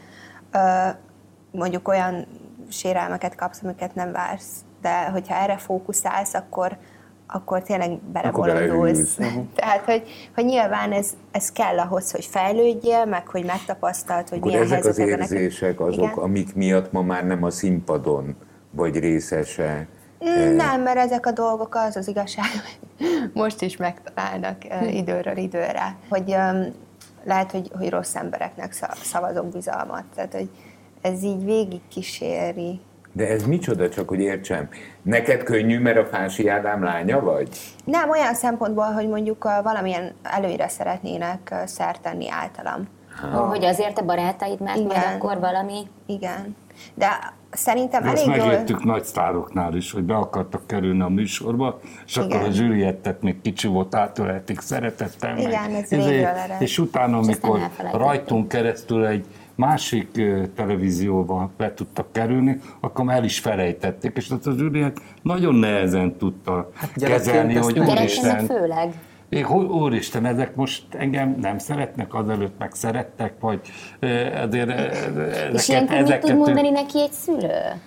mondjuk 1.52 1.88
olyan 1.88 2.26
sérelmeket 2.70 3.34
kapsz, 3.34 3.60
amiket 3.62 3.94
nem 3.94 4.12
vársz. 4.12 4.64
De 4.80 5.04
hogyha 5.10 5.34
erre 5.34 5.56
fókuszálsz, 5.56 6.34
akkor, 6.34 6.76
akkor 7.26 7.62
tényleg 7.62 7.98
belebolondulsz. 8.02 9.18
Tehát, 9.54 9.84
hogy, 9.84 10.02
hogy 10.34 10.44
nyilván 10.44 10.92
ez, 10.92 11.10
ez 11.30 11.52
kell 11.52 11.78
ahhoz, 11.78 12.10
hogy 12.10 12.24
fejlődjél, 12.24 13.04
meg 13.04 13.26
hogy 13.26 13.44
megtapasztalt, 13.44 14.28
hogy 14.28 14.38
Akkor 14.38 14.50
milyen 14.50 14.66
ezek 14.66 14.78
az 14.78 14.84
helyzetekben 14.84 15.18
neked- 15.18 15.36
érzések 15.38 15.80
azok, 15.80 15.94
Igen. 16.04 16.12
amik 16.24 16.54
miatt 16.54 16.92
ma 16.92 17.02
már 17.02 17.26
nem 17.26 17.42
a 17.42 17.50
színpadon 17.50 18.36
vagy 18.70 18.98
részese. 18.98 19.86
Mm, 20.24 20.56
Nem, 20.56 20.82
mert 20.82 20.96
ezek 20.98 21.26
a 21.26 21.30
dolgok 21.32 21.74
az 21.74 21.96
az 21.96 22.08
igazság, 22.08 22.46
hogy 22.50 23.30
most 23.32 23.62
is 23.62 23.76
megtalálnak 23.76 24.56
uh, 24.70 24.94
időről 24.94 25.36
időre. 25.36 25.96
Hogy 26.08 26.36
lehet, 27.24 27.50
hogy, 27.50 27.70
hogy 27.78 27.90
rossz 27.90 28.14
embereknek 28.14 28.72
sza- 28.72 28.96
szavazok 28.96 29.46
bizalmat. 29.46 30.04
Tehát, 30.14 30.32
hogy 30.32 30.48
ez 31.02 31.22
így 31.22 31.44
végig 31.44 31.80
kíséri. 31.88 32.80
De 33.12 33.28
ez 33.28 33.46
micsoda, 33.46 33.88
csak 33.88 34.08
hogy 34.08 34.20
értsem. 34.20 34.68
Neked 35.02 35.42
könnyű, 35.42 35.78
mert 35.78 35.96
a 35.98 36.04
Fási 36.04 36.48
Ádám 36.48 36.82
lánya 36.82 37.20
vagy? 37.20 37.48
Nem 37.84 38.10
olyan 38.10 38.34
szempontból, 38.34 38.84
hogy 38.84 39.08
mondjuk 39.08 39.44
valamilyen 39.62 40.12
előre 40.22 40.68
szeretnének 40.68 41.54
szert 41.64 42.00
tenni 42.00 42.30
általam. 42.30 42.88
Ó, 43.36 43.38
hogy 43.38 43.64
azért 43.64 43.98
a 43.98 44.04
barátaid 44.04 44.60
mert 44.60 44.78
majd 44.78 44.90
Igen. 44.90 45.14
akkor 45.14 45.38
valami... 45.38 45.86
Igen. 46.06 46.56
De 46.94 47.34
szerintem 47.50 48.02
De 48.02 48.10
ezt 48.10 48.26
elég 48.26 48.36
jól... 48.36 48.46
megértük 48.46 48.84
nagy 48.84 49.04
sztároknál 49.04 49.74
is, 49.74 49.92
hogy 49.92 50.02
be 50.02 50.14
akartak 50.14 50.66
kerülni 50.66 51.02
a 51.02 51.08
műsorba, 51.08 51.80
és 52.06 52.16
Igen. 52.16 52.30
akkor 52.30 52.48
a 52.48 52.50
zsűriettet 52.50 53.22
még 53.22 53.40
kicsi 53.40 53.66
volt, 53.68 53.94
átölelték 53.94 54.60
szeretettel. 54.60 55.34
meg 55.34 55.42
Igen, 55.42 55.74
ez 55.74 55.92
izé, 55.92 56.08
régről 56.08 56.26
ered. 56.26 56.60
És 56.60 56.78
utána, 56.78 57.16
amikor 57.18 57.60
rajtunk 57.92 58.48
keresztül 58.48 59.06
egy 59.06 59.26
másik 59.54 60.22
televízióba 60.54 61.50
be 61.56 61.74
tudtak 61.74 62.12
kerülni, 62.12 62.60
akkor 62.80 63.04
már 63.04 63.16
el 63.16 63.24
is 63.24 63.38
felejtették, 63.38 64.16
és 64.16 64.30
azt 64.30 64.46
a 64.46 64.52
zsűriet 64.56 65.00
nagyon 65.22 65.54
nehezen 65.54 66.16
tudta 66.16 66.70
gyerekként 66.94 67.26
kezelni, 67.26 67.54
hogy 67.54 67.78
úristen, 67.78 68.46
főleg. 68.46 68.92
én, 69.28 69.46
úristen, 69.54 70.26
ezek 70.26 70.54
most 70.54 70.84
engem 70.90 71.36
nem 71.40 71.58
szeretnek, 71.58 72.14
azelőtt 72.14 72.58
meg 72.58 72.72
szerettek, 72.74 73.34
vagy 73.40 73.60
ezért 74.34 74.70
ezeket, 74.70 75.54
És 75.54 75.68
ilyenkor 75.68 76.02
mit 76.02 76.18
tud 76.18 76.36
mondani 76.36 76.70
neki 76.70 77.00
egy 77.00 77.12
szülő? 77.12 77.80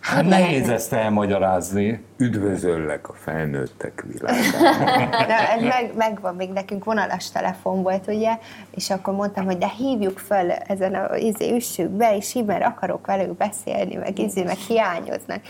Hát 0.00 0.24
nehéz 0.24 0.68
ezt 0.68 0.92
elmagyarázni. 0.92 2.04
Üdvözöllek 2.16 3.08
a 3.08 3.12
felnőttek 3.12 4.04
világában. 4.06 5.08
Na, 5.10 5.34
ez 5.34 5.62
meg, 5.62 5.92
megvan, 5.96 6.34
még 6.34 6.50
nekünk 6.50 6.84
vonalas 6.84 7.30
telefon 7.30 7.82
volt, 7.82 8.06
ugye, 8.06 8.38
és 8.70 8.90
akkor 8.90 9.14
mondtam, 9.14 9.44
hogy 9.44 9.58
de 9.58 9.68
hívjuk 9.68 10.18
fel 10.18 10.50
ezen 10.50 10.94
a 10.94 11.16
izé, 11.16 11.54
üssük 11.54 11.88
be, 11.88 12.16
és 12.16 12.34
így, 12.34 12.44
mert 12.44 12.64
akarok 12.64 13.06
velük 13.06 13.36
beszélni, 13.36 13.94
meg 13.94 14.18
izé, 14.18 14.42
meg 14.42 14.56
hiányoznak. 14.56 15.40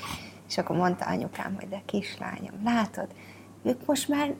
És 0.48 0.58
akkor 0.58 0.76
mondta 0.76 1.04
anyukám, 1.04 1.54
hogy 1.58 1.68
de 1.68 1.80
kislányom, 1.86 2.62
látod, 2.64 3.06
ők 3.62 3.86
most 3.86 4.08
már 4.08 4.32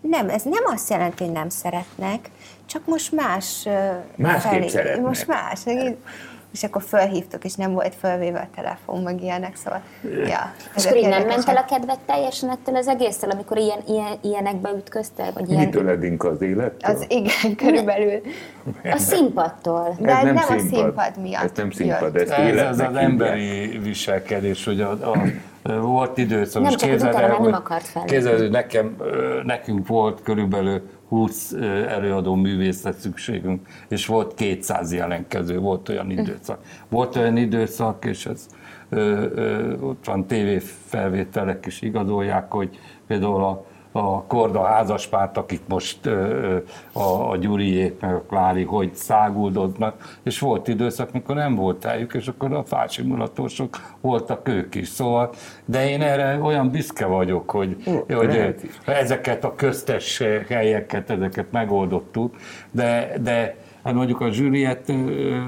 nem, 0.00 0.28
ez 0.28 0.42
nem 0.42 0.62
azt 0.64 0.90
jelenti, 0.90 1.24
hogy 1.24 1.32
nem 1.32 1.48
szeretnek, 1.48 2.30
csak 2.66 2.86
most 2.86 3.12
más 3.12 3.68
Másképp 4.14 4.68
szeretnek. 4.68 5.06
Most 5.06 5.26
más. 5.26 5.60
És 6.52 6.62
akkor 6.62 6.82
fölhívtuk, 6.82 7.44
és 7.44 7.54
nem 7.54 7.72
volt 7.72 7.94
fölvéve 7.94 8.38
a 8.38 8.54
telefon, 8.56 9.02
meg 9.02 9.22
ilyenek, 9.22 9.56
szóval, 9.56 9.80
ja. 10.26 10.52
És 10.76 10.84
akkor 10.84 10.96
így 10.96 11.08
nem 11.08 11.26
ment 11.26 11.48
el 11.48 11.56
a 11.56 11.64
kedved 11.64 11.98
teljesen 12.06 12.50
ettől 12.50 12.76
az 12.76 12.88
egésztől, 12.88 13.30
amikor 13.30 13.56
ilyen, 13.58 13.78
ilyen, 13.86 14.12
ilyenekbe 14.22 14.70
ütköztél? 14.76 15.30
Vagy 15.34 15.50
ilyen, 15.50 15.64
Mitől 15.64 15.88
edünk 15.88 16.24
az 16.24 16.42
élettől? 16.42 16.94
Az 16.94 17.04
igen, 17.08 17.54
körülbelül. 17.62 18.20
a 18.84 18.96
színpadtól. 18.96 19.96
De 20.00 20.16
ez 20.16 20.24
nem 20.24 20.36
a 20.36 20.58
színpad 20.58 21.12
miatt 21.22 21.42
Ez 21.44 21.50
nem 21.56 21.70
színpad, 21.70 22.16
Ez, 22.16 22.30
ez 22.30 22.68
az 22.68 22.78
hívják. 22.86 23.02
emberi 23.02 23.78
viselkedés, 23.82 24.64
hogy 24.64 24.80
a, 24.80 24.90
a, 24.90 25.22
volt 25.80 26.18
időszak, 26.18 26.62
Nem, 26.62 26.70
és 26.70 26.82
az 26.82 26.82
képzeld 26.88 27.14
el, 27.14 27.28
nem 27.28 27.36
hogy- 27.36 27.52
akart 27.52 27.84
fellépni. 27.86 28.14
képzeld, 28.16 28.38
hogy 28.38 28.50
nekem, 28.50 28.96
nekünk 29.44 29.86
volt 29.86 30.22
körülbelül 30.22 30.82
20 31.12 31.52
ö, 31.52 31.86
előadó 31.88 32.34
művészet 32.34 32.98
szükségünk, 32.98 33.66
és 33.88 34.06
volt 34.06 34.34
200 34.34 34.92
jelentkező, 34.92 35.58
volt 35.58 35.88
olyan 35.88 36.10
időszak. 36.10 36.62
Volt 36.88 37.16
olyan 37.16 37.36
időszak, 37.36 38.04
és 38.04 38.26
ez 38.26 38.46
ö, 38.88 39.26
ö, 39.34 39.72
ott 39.80 40.04
van 40.04 40.26
tévéfelvételek 40.26 41.66
is 41.66 41.82
igazolják, 41.82 42.52
hogy 42.52 42.78
például 43.06 43.44
a 43.44 43.66
a 43.92 44.22
Korda 44.22 44.64
házaspárt, 44.64 45.36
akik 45.36 45.60
most 45.68 46.06
a, 46.92 47.30
a 47.30 47.36
Gyuriék 47.36 48.00
meg 48.00 48.14
a 48.14 48.22
Klári, 48.22 48.62
hogy 48.62 48.94
száguldoznak, 48.94 50.18
és 50.22 50.38
volt 50.38 50.68
időszak, 50.68 51.12
mikor 51.12 51.34
nem 51.34 51.54
volt 51.54 51.84
helyük, 51.84 52.14
és 52.14 52.26
akkor 52.26 52.52
a 52.52 52.64
fásimulatósok 52.64 53.76
voltak 54.00 54.48
ők 54.48 54.74
is. 54.74 54.88
Szóval, 54.88 55.30
de 55.64 55.88
én 55.88 56.02
erre 56.02 56.38
olyan 56.42 56.70
büszke 56.70 57.06
vagyok, 57.06 57.50
hogy, 57.50 57.76
hogy 58.08 58.26
lehet 58.26 58.62
is. 58.62 58.70
ezeket 58.84 59.44
a 59.44 59.54
köztes 59.54 60.22
helyeket, 60.48 61.10
ezeket 61.10 61.52
megoldottuk, 61.52 62.36
de, 62.70 63.12
de 63.22 63.56
Hát 63.84 63.94
mondjuk 63.94 64.20
a 64.20 64.30
ö, 64.86 65.38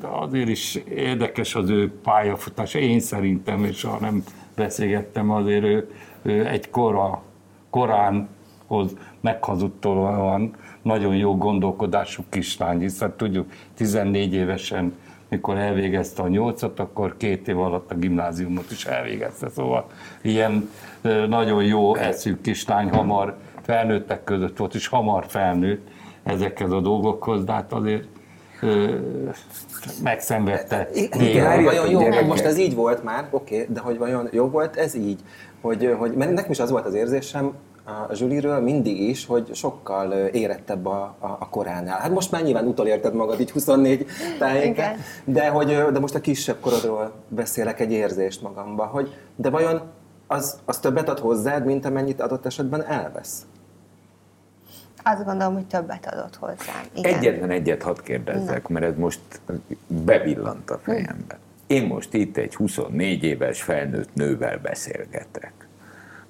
azért 0.00 0.48
is 0.48 0.74
érdekes 0.94 1.54
az 1.54 1.70
ő 1.70 1.92
pályafutása, 2.02 2.78
én 2.78 3.00
szerintem, 3.00 3.64
és 3.64 3.82
ha 3.82 3.98
nem 4.00 4.22
beszélgettem, 4.54 5.30
azért 5.30 5.64
ő, 5.64 5.90
ő 6.22 6.46
egy 6.46 6.70
kora, 6.70 7.22
koránhoz 7.72 8.96
meghazudtolóan 9.20 10.54
nagyon 10.82 11.16
jó 11.16 11.36
gondolkodású 11.36 12.22
kislány, 12.28 12.80
hiszen 12.80 13.14
tudjuk, 13.16 13.50
14 13.74 14.34
évesen, 14.34 14.96
mikor 15.28 15.56
elvégezte 15.56 16.22
a 16.22 16.28
nyolcat, 16.28 16.80
akkor 16.80 17.16
két 17.16 17.48
év 17.48 17.58
alatt 17.58 17.90
a 17.92 17.94
gimnáziumot 17.94 18.70
is 18.70 18.84
elvégezte, 18.84 19.48
szóval 19.48 19.86
ilyen 20.22 20.70
nagyon 21.28 21.64
jó 21.64 21.94
eszű 21.94 22.36
kislány, 22.40 22.90
hamar 22.90 23.36
felnőttek 23.62 24.24
között 24.24 24.56
volt, 24.56 24.74
és 24.74 24.86
hamar 24.86 25.24
felnőtt 25.28 25.88
ezekhez 26.22 26.70
a 26.70 26.80
dolgokhoz, 26.80 27.44
de 27.44 27.52
hát 27.52 27.72
azért 27.72 28.04
megszenvedte. 30.02 30.88
Igen, 31.18 31.46
hát 31.46 31.62
vajon 31.62 31.90
jó, 31.90 32.26
most 32.26 32.44
ez 32.44 32.58
így 32.58 32.74
volt 32.74 33.04
már, 33.04 33.28
oké, 33.30 33.66
de 33.68 33.80
hogy 33.80 33.98
vajon 33.98 34.28
jó 34.32 34.48
volt 34.48 34.76
ez 34.76 34.94
így? 34.94 35.20
Hogy, 35.62 35.94
hogy 35.98 36.12
mert 36.14 36.32
nekem 36.32 36.50
is 36.50 36.60
az 36.60 36.70
volt 36.70 36.86
az 36.86 36.94
érzésem 36.94 37.54
a 37.84 38.14
Zsuliről 38.14 38.60
mindig 38.60 39.00
is, 39.00 39.26
hogy 39.26 39.54
sokkal 39.54 40.12
érettebb 40.12 40.86
a, 40.86 41.16
a, 41.18 41.26
a 41.26 41.48
koránál. 41.48 41.98
Hát 41.98 42.10
most 42.10 42.30
már 42.30 42.42
nyilván 42.42 42.66
utolérted 42.66 43.14
magad 43.14 43.40
így 43.40 43.50
24 43.50 44.06
tájéken, 44.38 44.96
de, 45.24 45.48
hogy, 45.48 45.66
de 45.66 45.98
most 45.98 46.14
a 46.14 46.20
kisebb 46.20 46.60
korodról 46.60 47.12
beszélek 47.28 47.80
egy 47.80 47.92
érzést 47.92 48.42
magamba, 48.42 48.84
hogy 48.84 49.16
de 49.36 49.50
vajon 49.50 49.82
az, 50.26 50.58
az 50.64 50.78
többet 50.78 51.08
ad 51.08 51.18
hozzád, 51.18 51.64
mint 51.64 51.84
amennyit 51.84 52.20
adott 52.20 52.46
esetben 52.46 52.84
elvesz? 52.84 53.46
Azt 55.04 55.24
gondolom, 55.24 55.54
hogy 55.54 55.66
többet 55.66 56.12
adott 56.12 56.36
hozzám. 56.36 56.82
Igen. 56.94 57.14
Egyetlen 57.14 57.50
egyet 57.50 57.82
hadd 57.82 58.02
kérdezzek, 58.02 58.68
mert 58.68 58.84
ez 58.84 58.96
most 58.96 59.20
bevillant 59.86 60.70
a 60.70 60.78
fejembe. 60.82 61.38
Én 61.72 61.86
most 61.86 62.14
itt 62.14 62.36
egy 62.36 62.54
24 62.54 63.22
éves 63.24 63.62
felnőtt 63.62 64.14
nővel 64.14 64.58
beszélgetek, 64.58 65.52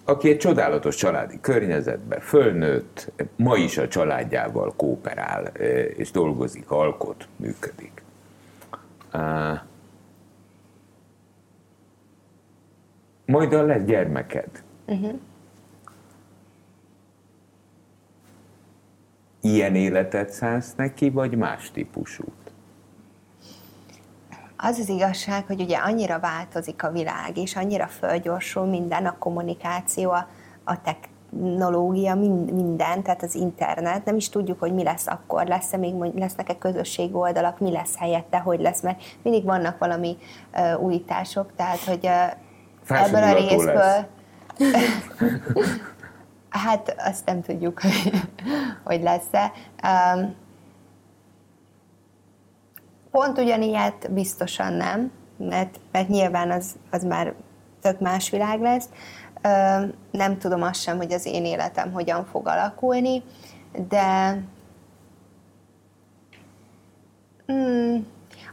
aki 0.05 0.28
egy 0.28 0.38
csodálatos 0.38 0.96
családi 0.96 1.40
környezetben 1.40 2.20
fölnőtt, 2.20 3.12
ma 3.37 3.57
is 3.57 3.78
a 3.78 3.88
családjával 3.88 4.72
kooperál, 4.76 5.44
és 5.96 6.11
dolgozik, 6.11 6.70
alkot, 6.70 7.28
működik. 7.37 8.02
Majd 13.26 13.52
a 13.52 13.62
lesz 13.62 13.85
gyermeked. 13.85 14.62
Ilyen 19.40 19.74
életet 19.74 20.31
szánsz 20.31 20.74
neki, 20.74 21.11
vagy 21.11 21.37
más 21.37 21.70
típusút? 21.70 22.41
Az 24.64 24.79
az 24.79 24.88
igazság, 24.88 25.46
hogy 25.46 25.61
ugye 25.61 25.77
annyira 25.77 26.18
változik 26.18 26.83
a 26.83 26.90
világ, 26.90 27.37
és 27.37 27.57
annyira 27.57 27.87
fölgyorsul 27.87 28.66
minden, 28.66 29.07
a 29.07 29.18
kommunikáció, 29.18 30.11
a, 30.11 30.29
a 30.64 30.75
technológia, 30.83 32.14
mind, 32.14 32.53
minden, 32.53 33.03
tehát 33.03 33.22
az 33.22 33.35
internet, 33.35 34.05
nem 34.05 34.16
is 34.16 34.29
tudjuk, 34.29 34.61
hogy 34.61 34.75
mi 34.75 34.83
lesz 34.83 35.07
akkor, 35.07 35.46
lesz-e 35.46 35.77
még, 35.77 35.94
lesznek-e 36.14 36.59
közösségi 36.59 37.14
oldalak, 37.14 37.59
mi 37.59 37.70
lesz 37.70 37.96
helyette, 37.96 38.38
hogy 38.38 38.61
lesz, 38.61 38.81
mert 38.81 39.03
mindig 39.22 39.44
vannak 39.44 39.79
valami 39.79 40.16
uh, 40.55 40.83
újítások, 40.83 41.53
tehát 41.57 41.81
hogy 41.81 42.07
uh, 42.88 42.98
ebből 42.98 43.22
a 43.22 43.33
részből. 43.33 44.07
Hát 46.48 46.94
azt 46.98 47.27
nem 47.27 47.42
tudjuk, 47.42 47.81
hogy, 47.81 48.11
hogy 48.85 49.03
lesz-e. 49.03 49.53
Um, 50.14 50.35
pont 53.12 53.38
ugyanilyet 53.38 54.12
biztosan 54.12 54.72
nem, 54.72 55.11
mert, 55.37 55.81
mert 55.92 56.09
nyilván 56.09 56.51
az, 56.51 56.75
az 56.90 57.05
már 57.05 57.35
tök 57.81 58.01
más 58.01 58.31
világ 58.31 58.61
lesz. 58.61 58.88
Nem 60.11 60.38
tudom 60.38 60.62
azt 60.62 60.81
sem, 60.81 60.96
hogy 60.96 61.12
az 61.12 61.27
én 61.27 61.44
életem 61.44 61.92
hogyan 61.92 62.25
fog 62.25 62.48
alakulni, 62.48 63.22
de 63.88 64.38
Mm, 67.53 67.96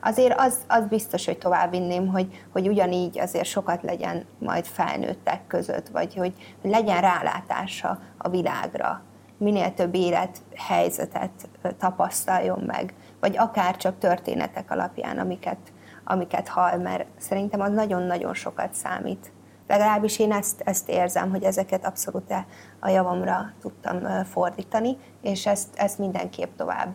azért 0.02 0.40
az, 0.40 0.58
az 0.68 0.86
biztos, 0.86 1.26
hogy 1.26 1.38
tovább 1.38 1.72
vinném, 1.72 2.08
hogy, 2.08 2.44
hogy 2.52 2.68
ugyanígy 2.68 3.20
azért 3.20 3.46
sokat 3.46 3.84
legyen 3.84 4.26
majd 4.40 4.66
felnőttek 4.66 5.48
között, 5.48 5.88
vagy 5.88 6.16
hogy 6.16 6.34
legyen 6.62 7.02
rálátása 7.02 8.00
a 8.18 8.30
világra. 8.30 9.02
Minél 9.38 9.74
több 9.74 9.96
élethelyzetet 9.96 11.32
tapasztaljon 11.78 12.64
meg, 12.66 12.94
vagy 13.20 13.38
akár 13.38 13.78
csak 13.78 13.98
történetek 13.98 14.72
alapján, 14.72 15.18
amiket, 15.18 15.74
amiket 16.04 16.48
hall, 16.48 16.78
mert 16.78 17.08
szerintem 17.18 17.62
az 17.62 17.72
nagyon-nagyon 17.72 18.34
sokat 18.34 18.74
számít. 18.74 19.32
Legalábbis 19.68 20.20
én 20.20 20.32
ezt, 20.32 20.62
ezt 20.62 20.90
érzem, 20.90 21.30
hogy 21.30 21.44
ezeket 21.44 21.86
abszolút 21.86 22.34
a 22.80 22.90
javamra 22.90 23.52
tudtam 23.62 24.24
fordítani, 24.24 24.98
és 25.22 25.46
ezt, 25.46 25.76
ezt 25.76 25.98
mindenképp 25.98 26.56
tovább 26.56 26.94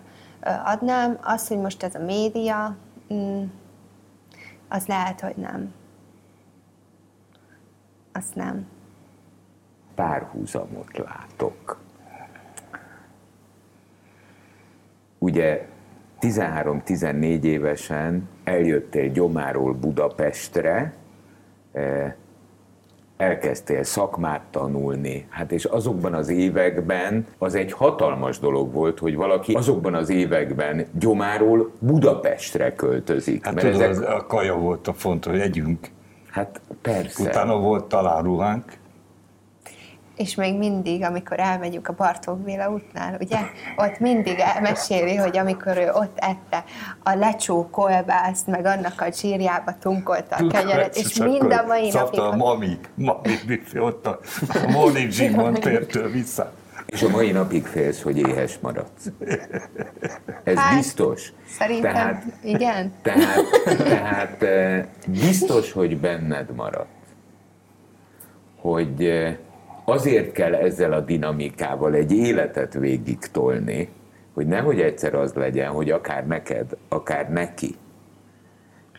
adnám. 0.65 1.19
Az, 1.23 1.49
hogy 1.49 1.59
most 1.59 1.83
ez 1.83 1.95
a 1.95 1.99
média, 2.05 2.77
mm, 3.15 3.45
az 4.69 4.87
lehet, 4.87 5.21
hogy 5.21 5.37
nem. 5.37 5.75
Azt 8.13 8.35
nem. 8.35 8.67
párhuzamot 9.95 10.99
látok. 10.99 11.81
Ugye 15.19 15.69
13-14 16.25 17.43
évesen 17.43 18.29
eljöttél 18.45 19.09
Gyomáról 19.09 19.73
Budapestre, 19.73 20.93
eh, 21.73 22.13
elkezdtél 23.17 23.83
szakmát 23.83 24.43
tanulni. 24.51 25.27
Hát 25.29 25.53
és 25.53 25.65
azokban 25.65 26.15
az 26.15 26.29
években 26.29 27.27
az 27.39 27.55
egy 27.55 27.73
hatalmas 27.73 28.39
dolog 28.39 28.73
volt, 28.73 28.99
hogy 28.99 29.15
valaki 29.15 29.53
azokban 29.53 29.95
az 29.95 30.11
években 30.11 30.87
Gyomáról 30.99 31.71
Budapestre 31.79 32.75
költözik. 32.75 33.45
Hát 33.45 33.55
tudod, 33.55 33.81
ezek... 33.81 34.09
a 34.09 34.27
kaja 34.27 34.55
volt 34.55 34.89
a 34.89 34.93
fontos, 34.93 35.33
hogy 35.33 35.41
együnk. 35.41 35.91
Hát 36.31 36.61
persze. 36.83 37.23
Utána 37.23 37.59
volt 37.59 37.85
talán 37.85 38.23
ruhánk. 38.23 38.65
És 40.17 40.35
még 40.35 40.59
mindig, 40.59 41.03
amikor 41.03 41.41
elmegyünk 41.41 41.89
a 41.89 41.93
Bartók 41.93 42.39
Béla 42.39 42.71
útnál, 42.71 43.17
ugye, 43.21 43.39
ott 43.77 43.99
mindig 43.99 44.39
elmeséli, 44.39 45.15
hogy 45.15 45.37
amikor 45.37 45.77
ő 45.77 45.91
ott 45.93 46.19
ette 46.19 46.65
a 47.03 47.15
lecsó 47.15 47.69
kolbászt, 47.71 48.47
meg 48.47 48.65
annak 48.65 49.01
a 49.01 49.13
zsírjába 49.13 49.75
tunkolta 49.81 50.37
a 50.37 50.47
kenyeret, 50.47 50.97
és 50.97 51.15
mind 51.15 51.53
a 51.53 51.65
mai 51.67 51.91
napig... 51.91 52.21
a 52.21 52.37
mami, 52.37 52.79
mami 52.95 53.39
ott 53.79 54.07
a, 54.07 54.21
a 54.49 54.71
Morning 54.71 55.11
Zsigmond 55.11 55.59
tértől 55.59 56.11
vissza. 56.11 56.53
És 56.87 57.03
a 57.03 57.09
mai 57.09 57.31
napig 57.31 57.67
félsz, 57.67 58.03
hogy 58.03 58.19
éhes 58.19 58.59
maradsz. 58.61 59.11
Ez 60.45 60.57
hát, 60.57 60.77
biztos. 60.77 61.33
Szerintem, 61.47 61.93
tehát, 61.93 62.25
igen. 62.43 62.93
Tehát, 63.03 63.39
tehát 63.77 64.43
eh, 64.43 64.85
biztos, 65.07 65.73
hogy 65.73 65.99
benned 65.99 66.55
marad. 66.55 66.87
Hogy 68.61 69.05
eh, 69.05 69.37
azért 69.85 70.33
kell 70.33 70.55
ezzel 70.55 70.93
a 70.93 71.01
dinamikával 71.01 71.95
egy 71.95 72.13
életet 72.13 72.75
végig 72.75 73.19
tolni, 73.19 73.89
hogy 74.35 74.47
nehogy 74.47 74.81
egyszer 74.81 75.15
az 75.15 75.33
legyen, 75.33 75.71
hogy 75.71 75.91
akár 75.91 76.27
neked, 76.27 76.77
akár 76.89 77.31
neki. 77.31 77.75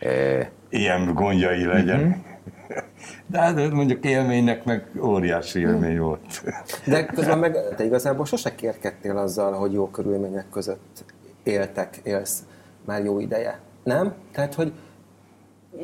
E... 0.00 0.50
Ilyen 0.68 1.14
gondjai 1.14 1.64
legyen. 1.64 2.00
Uh-huh. 2.00 2.24
De 3.30 3.38
hát 3.38 3.70
mondjuk 3.72 4.04
élménynek 4.04 4.64
meg 4.64 4.90
óriási 5.02 5.60
élmény 5.60 5.98
volt. 5.98 6.42
De 6.86 7.06
közben 7.06 7.38
meg 7.38 7.56
te 7.76 7.84
igazából 7.84 8.24
sose 8.24 8.54
kérkedtél 8.54 9.16
azzal, 9.16 9.52
hogy 9.52 9.72
jó 9.72 9.90
körülmények 9.90 10.46
között 10.52 11.04
éltek, 11.42 11.96
élsz 12.02 12.42
már 12.84 13.04
jó 13.04 13.20
ideje. 13.20 13.58
Nem? 13.82 14.14
Tehát, 14.32 14.54
hogy 14.54 14.72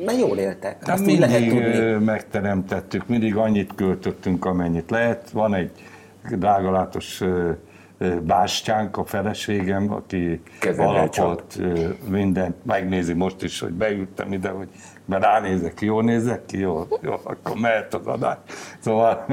mert 0.05 0.19
jól 0.19 0.37
éltek. 0.37 0.87
Hát 0.87 0.99
mindig 0.99 1.19
lehet 1.19 1.49
tudni. 1.49 2.05
megteremtettük, 2.05 3.07
mindig 3.07 3.35
annyit 3.35 3.75
költöttünk, 3.75 4.45
amennyit 4.45 4.89
lehet. 4.89 5.29
Van 5.29 5.53
egy 5.53 5.71
drágalátos 6.31 7.21
bástyánk, 8.21 8.97
a 8.97 9.05
feleségem, 9.05 9.91
aki 9.91 10.41
alapot 10.77 11.59
mindent, 12.09 12.55
megnézi 12.65 13.13
most 13.13 13.43
is, 13.43 13.59
hogy 13.59 13.71
beültem 13.71 14.33
ide, 14.33 14.49
hogy 14.49 14.67
mert 15.05 15.23
ránézek 15.23 15.81
jól 15.81 16.03
nézek 16.03 16.45
ki, 16.45 16.59
jó, 16.59 16.87
jó, 17.01 17.13
akkor 17.23 17.55
mehet 17.55 17.93
az 17.93 18.07
adás. 18.07 18.37
Szóval 18.79 19.25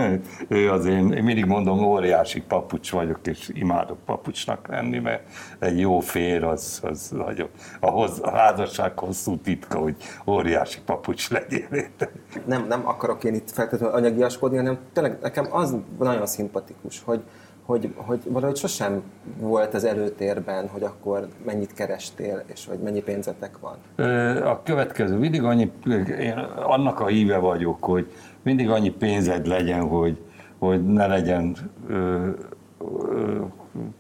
ő 0.49 0.71
az 0.71 0.87
én, 0.87 1.13
én 1.13 1.25
mindig 1.25 1.45
mondom, 1.45 1.85
óriási 1.85 2.41
papucs 2.43 2.91
vagyok, 2.91 3.27
és 3.27 3.51
imádok 3.55 3.99
papucsnak 4.05 4.69
lenni, 4.69 4.99
mert 4.99 5.23
egy 5.59 5.79
jó 5.79 6.01
fér 6.01 6.45
az, 6.45 6.81
az 6.83 7.11
nagyon, 7.11 7.49
ahhoz, 7.81 8.21
a 8.23 8.31
házasság 8.31 8.99
hosszú 8.99 9.37
titka, 9.37 9.79
hogy 9.79 9.97
óriási 10.27 10.81
papucs 10.85 11.31
legyél. 11.31 11.69
Nem, 12.47 12.67
nem 12.67 12.89
akarok 12.89 13.25
én 13.25 13.35
itt 13.35 13.51
feltétlenül 13.51 13.95
anyagiaskodni, 13.95 14.57
hanem 14.57 14.79
tényleg 14.93 15.19
nekem 15.23 15.47
az 15.51 15.77
nagyon 15.99 16.27
szimpatikus, 16.27 17.03
hogy, 17.05 17.23
hogy, 17.71 17.93
hogy 17.97 18.21
valahogy 18.25 18.57
sosem 18.57 19.03
volt 19.39 19.75
az 19.75 19.85
előtérben, 19.85 20.69
hogy 20.69 20.83
akkor 20.83 21.29
mennyit 21.45 21.73
kerestél, 21.73 22.43
és 22.53 22.67
hogy 22.67 22.79
mennyi 22.79 23.03
pénzetek 23.03 23.59
van? 23.59 24.07
A 24.43 24.63
következő, 24.63 25.17
mindig 25.17 25.43
annyi, 25.43 25.73
én 26.21 26.39
annak 26.57 27.01
a 27.01 27.07
híve 27.07 27.39
vagyok, 27.39 27.85
hogy 27.85 28.13
mindig 28.43 28.71
annyi 28.71 28.91
pénzed 28.91 29.47
legyen, 29.47 29.81
hogy, 29.81 30.19
hogy 30.59 30.87
ne 30.87 31.07
legyen 31.07 31.57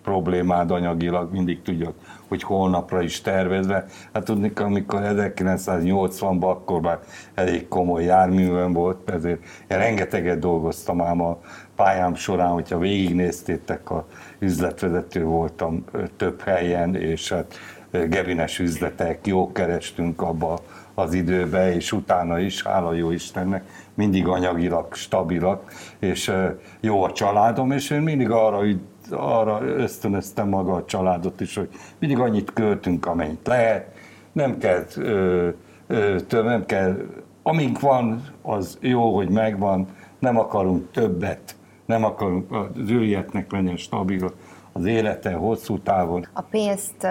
problémád 0.02 0.70
anyagilag, 0.70 1.32
mindig 1.32 1.62
tudjak, 1.62 1.94
hogy 2.28 2.42
holnapra 2.42 3.02
is 3.02 3.20
tervezve. 3.20 3.84
Hát 4.12 4.24
tudni, 4.24 4.52
amikor 4.54 5.00
1980-ban 5.04 6.40
akkor 6.40 6.80
már 6.80 6.98
elég 7.34 7.68
komoly 7.68 8.04
járművem 8.04 8.72
volt, 8.72 9.10
ezért 9.10 9.42
én 9.68 9.78
rengeteget 9.78 10.38
dolgoztam 10.38 11.00
ám 11.00 11.20
a 11.20 11.38
pályám 11.74 12.14
során, 12.14 12.50
hogyha 12.50 12.78
végignéztétek, 12.78 13.90
a 13.90 14.06
üzletvezető 14.38 15.24
voltam 15.24 15.84
több 16.16 16.40
helyen, 16.40 16.94
és 16.94 17.32
hát 17.32 17.54
gevines 17.90 18.58
üzletek, 18.58 19.26
jó 19.26 19.52
kerestünk 19.52 20.22
abba 20.22 20.58
az 20.94 21.12
időbe, 21.14 21.74
és 21.74 21.92
utána 21.92 22.38
is, 22.38 22.62
hála 22.62 22.92
jó 22.92 23.10
Istennek, 23.10 23.64
mindig 23.94 24.26
anyagilag 24.28 24.94
stabilak, 24.94 25.72
és 25.98 26.32
jó 26.80 27.02
a 27.02 27.12
családom, 27.12 27.70
és 27.70 27.90
én 27.90 28.00
mindig 28.00 28.30
arra, 28.30 28.62
arra 29.10 29.62
ösztönöztem 29.62 30.48
maga 30.48 30.72
a 30.74 30.84
családot 30.84 31.40
is, 31.40 31.56
hogy 31.56 31.68
mindig 31.98 32.18
annyit 32.18 32.52
költünk, 32.52 33.06
amennyit 33.06 33.46
lehet, 33.46 33.94
nem 34.32 34.58
kell, 34.58 34.84
ö, 34.96 35.48
ö, 35.86 36.18
nem 36.30 36.66
kell, 36.66 36.96
amink 37.42 37.80
van, 37.80 38.24
az 38.42 38.78
jó, 38.80 39.14
hogy 39.14 39.28
megvan, 39.28 39.86
nem 40.18 40.38
akarunk 40.38 40.90
többet, 40.90 41.56
nem 41.84 42.04
akarunk, 42.04 42.52
az 42.52 42.90
őrietnek 42.90 43.52
legyen 43.52 43.76
stabil 43.76 44.32
az 44.72 44.84
élete 44.84 45.32
hosszú 45.32 45.78
távon. 45.78 46.26
A 46.32 46.42
pénzt 46.42 47.06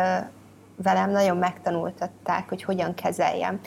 velem 0.84 1.12
nagyon 1.12 1.38
megtanultatták, 1.38 2.50
hogy 2.50 2.64
hogyan 2.64 2.94
kezeljem. 2.94 3.60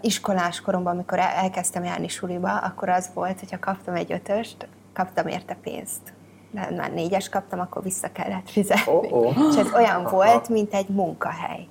Iskolás 0.00 0.60
koromban, 0.60 0.92
amikor 0.92 1.18
elkezdtem 1.18 1.84
járni 1.84 2.08
suliba, 2.08 2.56
akkor 2.56 2.88
az 2.88 3.10
volt, 3.14 3.38
hogyha 3.38 3.58
kaptam 3.58 3.94
egy 3.94 4.12
ötöst, 4.12 4.68
kaptam 4.92 5.26
érte 5.26 5.56
pénzt. 5.62 6.12
De 6.50 6.68
már 6.76 6.92
négyes 6.92 7.28
kaptam, 7.28 7.60
akkor 7.60 7.82
vissza 7.82 8.12
kellett 8.12 8.50
fizetni. 8.50 8.92
Oh, 8.92 9.12
oh. 9.12 9.34
És 9.50 9.56
ez 9.56 9.72
olyan 9.74 10.02
volt, 10.10 10.48
mint 10.48 10.74
egy 10.74 10.88
munkahely. 10.88 11.66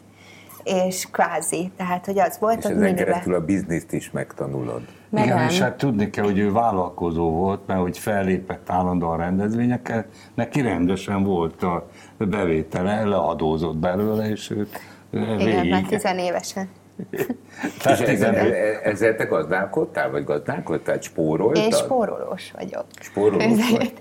És 0.63 1.05
kvázi, 1.11 1.71
tehát 1.77 2.05
hogy 2.05 2.19
az 2.19 2.37
volt, 2.39 2.57
és 2.57 2.65
hogy 2.65 2.75
ezen 2.75 2.95
keresztül 2.95 3.33
a 3.33 3.45
bizniszt 3.45 3.93
is 3.93 4.11
megtanulod. 4.11 4.81
Meg 5.09 5.25
Igen, 5.25 5.49
és 5.49 5.59
hát 5.59 5.77
tudni 5.77 6.09
kell, 6.09 6.23
hogy 6.23 6.37
ő 6.37 6.51
vállalkozó 6.51 7.31
volt, 7.31 7.67
mert 7.67 7.79
hogy 7.79 7.97
fellépett 7.97 8.69
állandóan 8.69 9.17
rendezvényekkel, 9.17 10.05
neki 10.33 10.61
rendesen 10.61 11.23
volt 11.23 11.63
a 11.63 11.89
bevétele, 12.17 13.03
leadózott 13.03 13.77
belőle, 13.77 14.29
és 14.29 14.49
ő 14.49 14.67
végig... 15.09 15.47
Igen, 15.47 15.67
már 15.67 15.81
tizenévesen. 15.81 16.69
Tehát 17.83 17.99
ezzel, 17.99 18.35
ezzel 18.83 19.15
te 19.15 19.23
gazdálkodtál, 19.23 20.11
vagy 20.11 20.23
gazdálkodtál, 20.23 20.99
spóroltad? 20.99 21.63
Én 21.63 21.71
spórolós 21.71 22.51
vagyok. 22.51 22.85
Spórolós 23.01 23.71
vagy. 23.71 23.93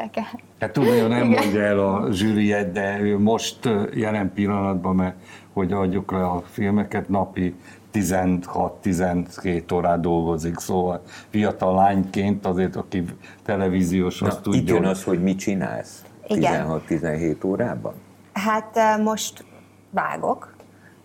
Hát 0.58 0.72
tudja, 0.72 1.06
nem 1.06 1.30
Igen. 1.30 1.42
mondja 1.42 1.62
el 1.62 1.78
a 1.78 2.08
zsűriet, 2.12 2.72
de 2.72 3.00
ő 3.00 3.18
most 3.18 3.68
jelen 3.94 4.32
pillanatban, 4.34 4.94
mert 4.94 5.16
hogy 5.52 5.72
adjuk 5.72 6.12
le 6.12 6.24
a 6.24 6.42
filmeket, 6.50 7.08
napi 7.08 7.54
16-12 7.92 9.74
órát 9.74 10.00
dolgozik, 10.00 10.58
szóval 10.58 11.02
fiatal 11.30 11.74
lányként 11.74 12.46
azért, 12.46 12.76
aki 12.76 13.04
televíziós, 13.44 14.22
azt 14.22 14.42
tudja. 14.42 14.60
Itt 14.60 14.68
jön 14.68 14.84
az, 14.84 15.04
hogy 15.04 15.22
mit 15.22 15.38
csinálsz 15.38 16.02
16-17 16.28 17.44
órában? 17.44 17.94
Hát 18.32 18.98
most 19.02 19.44
vágok, 19.90 20.54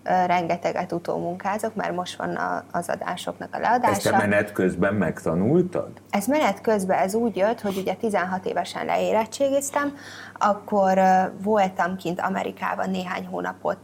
rengeteget 0.04 0.92
utómunkázok, 0.92 1.76
mert 1.76 1.96
most 1.96 2.18
van 2.18 2.40
az 2.72 2.90
adásoknak 2.90 3.50
a 3.52 3.60
leadása. 3.60 3.94
Ezt 3.94 4.04
te 4.04 4.18
menet 4.18 4.52
közben 4.52 4.94
megtanultad? 4.94 5.90
Ez 6.10 6.26
menet 6.26 6.62
közben, 6.62 6.98
ez 6.98 7.14
úgy 7.14 7.36
jött, 7.36 7.62
hogy 7.62 7.78
ugye 7.78 7.94
16 7.94 8.46
évesen 8.46 8.86
leérettségiztem, 8.86 9.96
akkor 10.40 11.00
voltam 11.44 11.96
kint 11.96 12.22
Amerikában 12.22 12.90
néhány 12.90 13.26
hónapot 13.26 13.78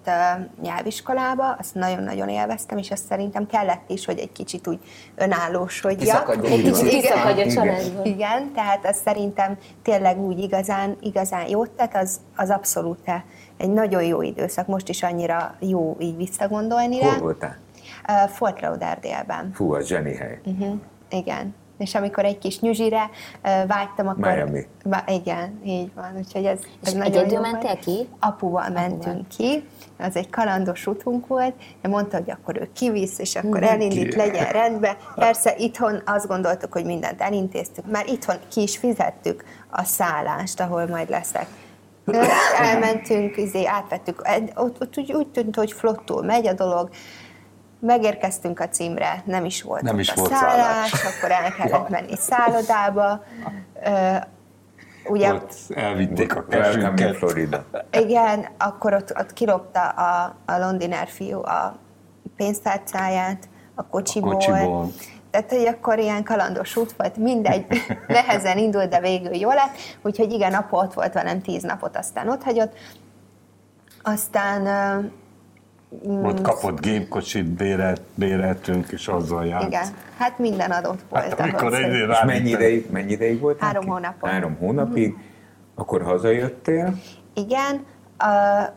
nyelviskolába, 0.61 1.55
azt 1.59 1.75
nagyon-nagyon 1.75 2.29
élveztem, 2.29 2.77
és 2.77 2.91
azt 2.91 3.05
szerintem 3.05 3.45
kellett 3.45 3.89
is, 3.89 4.05
hogy 4.05 4.19
egy 4.19 4.31
kicsit 4.31 4.67
úgy 4.67 4.79
önállósodjak. 5.15 6.37
Egy 6.43 6.61
kicsit 6.61 6.87
kiszakadj 6.87 7.41
a 7.41 7.51
családból. 7.51 8.05
Igen, 8.05 8.51
tehát 8.53 8.85
az 8.85 8.97
szerintem 9.05 9.57
tényleg 9.83 10.19
úgy 10.19 10.39
igazán, 10.39 10.97
igazán 11.01 11.47
jót 11.47 11.69
tett, 11.69 11.95
az, 11.95 12.19
az 12.35 12.49
abszolút 12.49 12.99
egy 13.59 13.69
nagyon 13.69 14.03
jó 14.03 14.21
időszak, 14.21 14.67
most 14.67 14.89
is 14.89 15.03
annyira 15.03 15.55
jó 15.59 15.95
így 15.99 16.17
visszagondolni 16.17 16.99
rá. 16.99 17.09
Hol 17.09 17.19
voltál? 17.19 17.57
Uh, 18.07 18.29
Fort 18.29 18.61
Lauderdale-ben. 18.61 19.51
Fú, 19.53 19.73
az 19.73 19.87
zseni 19.87 20.15
hely. 20.15 20.39
Uh-huh. 20.45 20.79
Igen. 21.09 21.55
És 21.77 21.95
amikor 21.95 22.25
egy 22.25 22.37
kis 22.37 22.59
nyuzsire 22.59 23.03
uh, 23.03 23.67
vágytam, 23.67 24.07
akkor... 24.07 24.33
Miami. 24.33 24.67
Ba, 24.83 25.03
igen, 25.07 25.59
így 25.65 25.91
van. 25.95 26.11
Úgyhogy 26.17 26.45
ez, 26.45 26.59
ez 26.83 26.93
És 26.93 26.93
nagyon 26.93 27.29
jó 27.29 27.41
mentél 27.41 27.77
ki? 27.77 28.07
Apuval, 28.19 28.63
Apuval 28.63 28.69
mentünk 28.69 29.27
ki. 29.27 29.63
Az 29.99 30.15
egy 30.15 30.29
kalandos 30.29 30.87
utunk 30.87 31.27
volt, 31.27 31.53
de 31.81 31.89
mondta, 31.89 32.17
hogy 32.17 32.31
akkor 32.31 32.57
ő 32.61 32.69
kivisz, 32.73 33.19
és 33.19 33.35
akkor 33.35 33.63
elindít, 33.63 34.15
legyen 34.15 34.51
rendben. 34.51 34.95
Persze 35.15 35.55
itthon 35.57 36.01
azt 36.05 36.27
gondoltuk, 36.27 36.73
hogy 36.73 36.85
mindent 36.85 37.21
elintéztük, 37.21 37.91
már 37.91 38.07
itthon 38.07 38.37
ki 38.47 38.61
is 38.61 38.77
fizettük 38.77 39.43
a 39.69 39.83
szállást, 39.83 40.59
ahol 40.59 40.87
majd 40.87 41.09
leszek 41.09 41.47
elmentünk, 42.59 43.37
izé, 43.37 43.65
átvettük, 43.65 44.21
ott, 44.55 44.81
ott 44.81 44.97
úgy, 44.97 45.13
úgy 45.13 45.27
tűnt, 45.27 45.55
hogy 45.55 45.71
flottul 45.71 46.23
megy 46.23 46.47
a 46.47 46.53
dolog, 46.53 46.89
megérkeztünk 47.79 48.59
a 48.59 48.67
címre, 48.69 49.23
nem 49.25 49.45
is 49.45 49.61
volt 49.61 49.81
Nem 49.81 49.99
is 49.99 50.09
a 50.09 50.13
volt 50.15 50.31
szállás, 50.31 50.55
szállás. 50.55 50.91
akkor 51.17 51.31
el 51.31 51.53
kellett 51.53 51.89
menni 51.89 52.15
szállodába. 52.15 53.23
Ugye, 55.09 55.33
Ott 55.33 55.53
elvitték 55.75 56.35
a 56.35 56.45
kesünket. 56.45 57.15
Florida. 57.15 57.65
igen, 57.91 58.47
akkor 58.57 58.93
ott, 58.93 59.13
ott 59.19 59.33
kilopta 59.33 59.87
a, 59.87 60.35
a 60.45 60.57
londiner 60.57 61.07
fiú 61.07 61.39
a 61.39 61.75
pénztárcáját 62.35 63.49
a 63.75 63.87
kocsiból. 63.87 64.31
A 64.31 64.33
kocsiból. 64.33 64.91
Tehát, 65.31 65.49
hogy 65.49 65.65
akkor 65.65 65.99
ilyen 65.99 66.23
kalandos 66.23 66.75
út 66.75 66.91
volt, 66.97 67.17
mindegy, 67.17 67.65
nehezen 68.07 68.57
indult, 68.57 68.89
de 68.89 68.99
végül 68.99 69.35
jó 69.35 69.49
lett. 69.49 69.75
Úgyhogy 70.01 70.31
igen, 70.31 70.53
apa 70.53 70.77
ott 70.77 70.93
volt 70.93 71.13
velem 71.13 71.41
tíz 71.41 71.63
napot, 71.63 71.97
aztán 71.97 72.29
ott 72.29 72.43
hagyott. 72.43 72.73
Aztán 74.03 74.65
ö, 74.65 76.27
Ott 76.27 76.41
kapott 76.41 76.79
gépkocsit, 76.81 77.45
bérelt, 77.45 78.01
béreltünk, 78.15 78.87
és 78.91 79.07
azzal 79.07 79.45
járt. 79.45 79.67
igen, 79.67 79.85
hát 80.17 80.39
minden 80.39 80.71
adott 80.71 80.99
volt. 81.09 81.23
Hát 81.23 81.39
amikor 81.39 81.73
ahhoz, 81.73 82.09
És 82.09 82.21
mennyi 82.25 82.49
ideig, 82.49 82.91
mennyi 82.91 83.11
ideig 83.11 83.39
volt? 83.39 83.59
Három 83.59 83.87
hónapon. 83.87 84.29
Három 84.29 84.55
hónapig. 84.55 85.15
Akkor 85.75 86.01
hazajöttél. 86.03 86.93
Igen, 87.33 87.85
uh, 88.23 88.73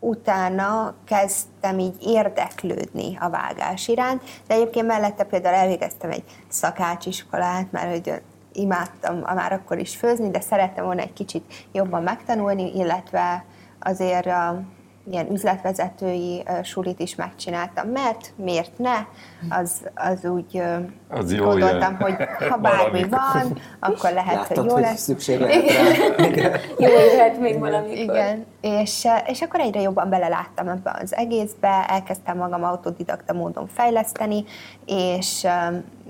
utána 0.00 0.94
kezdtem 1.04 1.78
így 1.78 1.96
érdeklődni 2.00 3.16
a 3.20 3.30
vágás 3.30 3.88
iránt, 3.88 4.22
de 4.46 4.54
egyébként 4.54 4.86
mellette 4.86 5.24
például 5.24 5.54
elvégeztem 5.54 6.10
egy 6.10 6.24
szakácsiskolát, 6.48 7.72
mert 7.72 7.90
hogy 7.90 8.22
imádtam 8.52 9.18
már 9.18 9.52
akkor 9.52 9.78
is 9.78 9.96
főzni, 9.96 10.30
de 10.30 10.40
szerettem 10.40 10.84
volna 10.84 11.00
egy 11.00 11.12
kicsit 11.12 11.66
jobban 11.72 12.02
megtanulni, 12.02 12.76
illetve 12.76 13.44
azért 13.80 14.26
uh, 14.26 14.58
ilyen 15.10 15.32
üzletvezetői 15.32 16.42
uh, 16.46 16.62
sulit 16.62 17.00
is 17.00 17.14
megcsináltam, 17.14 17.88
mert 17.88 18.32
miért 18.36 18.78
ne? 18.78 18.96
Az, 19.48 19.72
az 19.94 20.24
úgy 20.24 20.54
uh, 20.54 20.76
Az 21.08 21.32
jó 21.32 21.44
gondoltam, 21.44 21.96
jön. 22.00 22.16
hogy 22.16 22.48
ha 22.48 22.56
bármi 22.68 23.08
van, 23.08 23.58
akkor 23.78 24.12
lehet, 24.12 24.34
Láttad, 24.34 24.56
hogy 24.56 24.66
jó 24.66 24.72
hogy 24.72 24.82
lesz. 24.82 25.00
szükség 25.00 25.40
lehet 25.40 25.70
rá. 25.70 26.26
Igen. 26.26 26.52
Jó 26.78 26.88
jöhet 26.88 27.40
még 27.40 27.58
valamikor. 27.58 28.16
Igen, 28.16 28.46
és, 28.60 29.06
és 29.26 29.40
akkor 29.40 29.60
egyre 29.60 29.80
jobban 29.80 30.08
beleláttam 30.08 30.68
ebbe 30.68 30.98
az 31.02 31.14
egészbe, 31.14 31.84
elkezdtem 31.88 32.36
magam 32.36 32.64
autodidakta 32.64 33.32
módon 33.32 33.66
fejleszteni, 33.66 34.44
és 34.86 35.46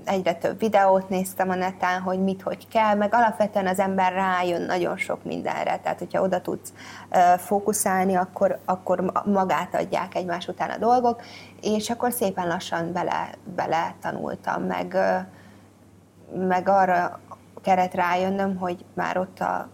egyre 0.05 0.33
több 0.33 0.59
videót 0.59 1.09
néztem 1.09 1.49
a 1.49 1.55
neten, 1.55 2.01
hogy 2.01 2.19
mit, 2.19 2.41
hogy 2.41 2.67
kell, 2.67 2.95
meg 2.95 3.13
alapvetően 3.13 3.67
az 3.67 3.79
ember 3.79 4.13
rájön 4.13 4.61
nagyon 4.61 4.97
sok 4.97 5.23
mindenre, 5.23 5.77
tehát 5.77 5.99
hogyha 5.99 6.21
oda 6.21 6.41
tudsz 6.41 6.73
fókuszálni, 7.37 8.15
akkor, 8.15 8.59
akkor 8.65 8.99
ma- 8.99 9.23
magát 9.25 9.75
adják 9.75 10.15
egymás 10.15 10.47
után 10.47 10.69
a 10.69 10.77
dolgok, 10.77 11.21
és 11.61 11.89
akkor 11.89 12.11
szépen 12.11 12.47
lassan 12.47 12.91
bele, 12.91 13.29
bele 13.55 13.95
tanultam, 14.01 14.63
meg 14.63 14.97
meg 16.47 16.69
arra 16.69 17.19
kellett 17.61 17.93
rájönnöm, 17.93 18.57
hogy 18.57 18.85
már 18.93 19.17
ott 19.17 19.39
a 19.39 19.69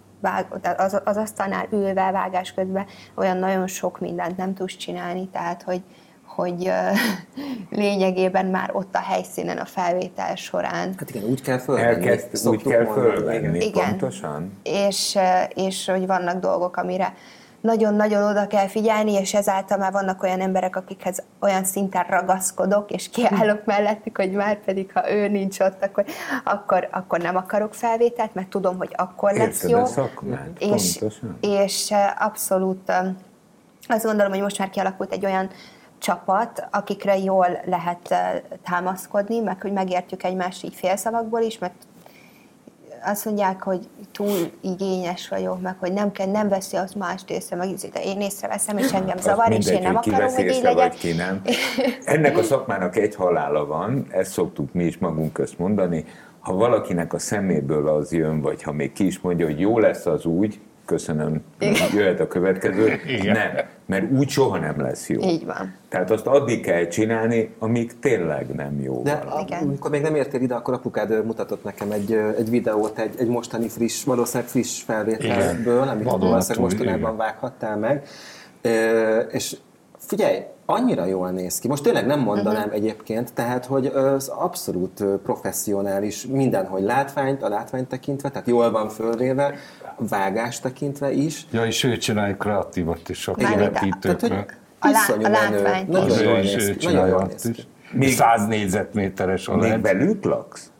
az, 0.78 1.02
az 1.06 1.18
asztalnál 1.18 1.68
ülve 1.72 2.12
vágás 2.12 2.54
közben 2.54 2.86
olyan 3.16 3.38
nagyon 3.38 3.68
sok 3.68 4.00
mindent 4.00 4.38
nem 4.38 4.54
tudsz 4.54 4.76
csinálni, 4.76 5.28
tehát 5.28 5.64
hogy, 5.64 5.84
hogy 6.38 6.72
lényegében 7.70 8.46
már 8.46 8.70
ott 8.74 8.96
a 8.96 9.00
helyszínen 9.00 9.58
a 9.58 9.66
felvétel 9.66 10.36
során 10.36 10.94
Hát 10.98 11.10
igen, 11.10 11.24
úgy 11.24 11.42
kell 11.42 11.58
fölvenni. 11.58 12.08
Elkezd, 12.08 12.48
úgy 12.48 12.64
kell 12.64 12.86
fölvenni, 12.86 13.66
Igen. 13.66 13.90
pontosan. 13.90 14.52
és, 14.64 15.18
és 15.54 15.90
hogy 15.90 16.06
vannak 16.06 16.40
dolgok, 16.40 16.78
amire 16.78 17.14
nagyon-nagyon 17.62 18.24
oda 18.24 18.48
kell 18.48 18.68
figyelni, 18.68 19.12
és 19.12 19.34
ezáltal 19.34 19.78
már 19.78 19.92
vannak 19.92 20.24
olyan 20.24 20.42
emberek, 20.42 20.76
akikhez 20.76 21.24
olyan 21.40 21.64
szinten 21.64 22.04
ragaszkodok, 22.10 22.92
és 22.92 23.10
kiállok 23.10 23.66
mellettük, 23.66 24.18
hogy 24.18 24.32
már 24.32 24.60
pedig, 24.66 24.92
ha 24.94 25.12
ő 25.12 25.28
nincs 25.28 25.60
ott, 25.60 25.84
akkor, 25.84 26.06
akkor, 26.44 26.88
akkor 26.92 27.20
nem 27.20 27.36
akarok 27.36 27.74
felvételt, 27.74 28.34
mert 28.34 28.48
tudom, 28.48 28.78
hogy 28.78 28.92
akkor 28.96 29.32
lesz 29.32 29.64
Érted 29.64 29.70
jó. 29.70 29.78
a 29.80 29.86
szakmát, 29.86 30.50
és, 30.60 30.98
pontosan. 30.98 31.38
és 31.42 31.94
abszolút 32.20 32.92
azt 33.88 34.06
gondolom, 34.06 34.32
hogy 34.32 34.42
most 34.42 34.60
már 34.60 34.70
kialakult 34.70 35.14
egy 35.14 35.26
olyan 35.26 35.50
csapat, 35.98 36.68
akikre 36.72 37.18
jól 37.18 37.48
lehet 37.66 38.12
eh, 38.12 38.41
támaszkodni, 38.64 39.39
meg 39.39 39.62
hogy 39.62 39.72
megértjük 39.72 40.24
egymást 40.24 40.64
így 40.64 40.76
félszavakból 40.76 41.41
is, 41.41 41.58
mert 41.58 41.74
azt 43.04 43.26
mondják, 43.26 43.64
hogy 43.64 43.88
túl 44.12 44.52
igényes 44.62 45.30
vagyok, 45.30 45.62
meg 45.62 45.76
hogy 45.80 45.93
nem 45.93 46.12
kell, 46.12 46.28
nem 46.28 46.50
veszi 46.50 46.78
az 46.78 46.93
mást 46.93 47.30
észre, 47.30 47.56
meg 47.56 47.70
így, 47.70 47.89
de 47.93 48.04
én 48.04 48.22
észreveszem, 48.22 48.78
és 48.78 48.91
engem 48.91 49.18
zavar, 49.18 49.52
és 49.52 49.68
én 49.68 49.82
nem 49.82 49.95
akarom, 49.95 50.34
hogy 50.34 50.45
így 50.45 50.62
legyen. 50.64 50.89
ki 50.89 51.12
nem. 51.14 51.41
Ennek 52.16 52.38
a 52.38 52.43
szakmának 52.43 52.95
egy 52.95 53.16
halála 53.16 53.66
van, 53.66 54.08
ezt 54.10 54.32
szoktuk 54.32 54.74
mi 54.74 54.84
is 54.84 54.98
magunk 54.98 55.34
közt 55.34 55.60
mondani, 55.60 56.06
ha 56.39 56.54
valakinek 56.54 57.14
a 57.14 57.20
szeméből 57.20 57.88
az 57.88 58.12
jön, 58.12 58.41
vagy 58.41 58.64
ha 58.64 58.72
még 58.72 58.93
ki 58.93 59.06
is 59.06 59.20
mondja, 59.20 59.45
hogy 59.45 59.60
jó 59.60 59.80
lesz 59.80 60.06
az 60.06 60.26
úgy, 60.26 60.60
köszönöm, 60.88 61.42
jöhet 61.94 62.20
a 62.20 62.28
következő, 62.28 63.02
Igen. 63.08 63.34
nem, 63.34 63.66
mert 63.86 64.12
úgy 64.12 64.30
soha 64.30 64.58
nem 64.58 64.82
lesz 64.82 65.10
jó. 65.10 65.22
Így 65.22 65.46
van. 65.46 65.76
Tehát 65.90 66.12
azt 66.12 66.26
addig 66.26 66.62
kell 66.62 66.88
csinálni, 66.88 67.54
amíg 67.60 68.00
tényleg 68.00 68.48
nem 68.56 68.82
jó 68.82 69.02
De 69.04 69.22
valami. 69.26 69.42
Igen. 69.42 69.64
amikor 69.64 69.92
még 69.92 70.02
nem 70.02 70.16
értél 70.16 70.42
ide, 70.42 70.56
akkor 70.56 70.74
apukád 70.74 71.26
mutatott 71.26 71.64
nekem 71.64 71.92
egy, 71.92 72.12
egy 72.38 72.50
videót, 72.50 73.00
egy, 73.00 73.14
egy 73.18 73.28
mostani 73.28 73.68
friss, 73.68 74.04
valószínűleg 74.04 74.50
friss 74.50 74.82
felvételből, 74.82 75.88
amit 75.88 76.04
valószínűleg 76.04 76.60
mostanában 76.60 77.00
igen. 77.00 77.18
vághattál 77.18 77.78
meg. 77.78 78.08
Ö, 78.62 79.18
és 79.20 79.56
figyelj, 80.08 80.39
annyira 80.66 81.05
jól 81.05 81.30
néz 81.30 81.60
ki. 81.60 81.68
Most 81.68 81.84
tényleg 81.84 82.05
nem 82.05 82.20
mondanám 82.20 82.66
Mhm. 82.68 82.76
egyébként, 82.76 83.34
tehát, 83.34 83.66
hogy 83.66 83.86
az 83.86 84.28
abszolút 84.28 85.03
professzionális 85.24 86.26
mindenhogy 86.26 86.84
látványt, 86.84 87.43
a 87.43 87.49
látványt 87.49 87.88
tekintve, 87.88 88.30
tehát 88.30 88.47
jól 88.47 88.72
van 88.72 88.89
fölvéve, 88.89 89.53
vágás 89.97 90.60
tekintve 90.60 91.12
is. 91.12 91.45
Ja, 91.51 91.66
és 91.66 91.84
ő 91.84 91.97
csinálja 91.97 92.36
kreatívat 92.38 93.10
is 93.10 93.28
a 93.28 93.36
Mármint 93.38 94.05
a- 94.10 94.88
lá- 94.88 95.26
a 95.26 95.30
látványt 95.30 95.88
Nagyon 95.88 96.20
jól 96.24 96.34
néz 96.39 96.49
ki. 96.55 96.55
Nagyon 96.58 96.78
csinálja 96.78 97.08
jól 97.08 97.22
azt 97.22 97.30
néz 97.32 97.45
is. 97.45 97.55
ki. 97.55 97.68
Még- 97.97 98.14
100 98.14 98.47
négyzetméteres 98.47 99.47
a 99.47 99.55
Még 99.55 99.82
velük 99.82 100.24
laksz? 100.24 100.72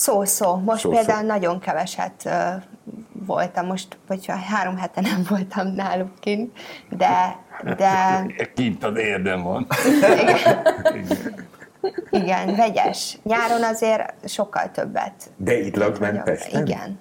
Szó-szó. 0.00 0.56
Most 0.56 0.80
Szó-szó. 0.80 0.96
például 0.96 1.26
nagyon 1.26 1.58
keveset 1.60 2.28
voltam, 3.12 3.66
most, 3.66 3.98
vagy 4.06 4.26
három 4.50 4.76
hete 4.76 5.00
nem 5.00 5.24
voltam 5.28 5.66
náluk 5.66 6.20
kint, 6.20 6.58
de, 6.90 7.36
de 7.76 8.24
Kint 8.54 8.84
az 8.84 8.96
érdem 8.96 9.42
van. 9.42 9.66
igen, 12.10 12.54
vegyes. 12.56 13.18
Nyáron 13.22 13.64
azért 13.64 14.28
sokkal 14.28 14.70
többet. 14.70 15.30
De 15.36 15.58
itt. 15.58 15.78
Pesten? 16.24 16.66
Igen. 16.66 16.98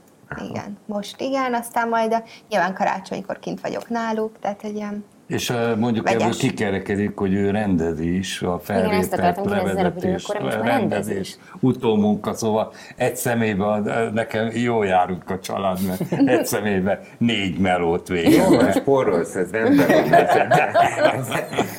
Igen, 0.49 0.77
most 0.85 1.21
igen, 1.21 1.53
aztán 1.53 1.87
majd 1.89 2.13
a, 2.13 2.23
nyilván 2.49 2.73
karácsonykor 2.73 3.39
kint 3.39 3.61
vagyok 3.61 3.89
náluk, 3.89 4.39
tehát 4.39 4.63
egy 4.63 4.75
ilyen 4.75 5.05
És 5.29 5.53
mondjuk 5.77 6.05
Vegyes. 6.05 6.21
ebből 6.21 6.35
kikerekedik, 6.37 7.17
hogy 7.17 7.33
ő 7.33 7.49
rendezi 7.49 8.17
is 8.17 8.41
a 8.41 8.59
felvételt, 8.63 9.45
levezetés, 9.45 10.27
rendezés, 10.61 11.37
utómunka, 11.59 12.33
szóval 12.33 12.73
egy 12.95 13.15
személyben 13.15 14.11
nekem 14.13 14.49
jó 14.53 14.83
járunk 14.83 15.29
a 15.29 15.39
család, 15.39 15.79
mert 15.87 16.27
egy 16.29 16.45
személyben 16.45 16.99
négy 17.17 17.57
melót 17.57 18.09
Jó, 18.09 18.15
végez. 18.15 18.55
van, 18.55 18.71
spórolsz, 18.71 19.35
ez 19.35 19.51
rendben. 19.51 19.89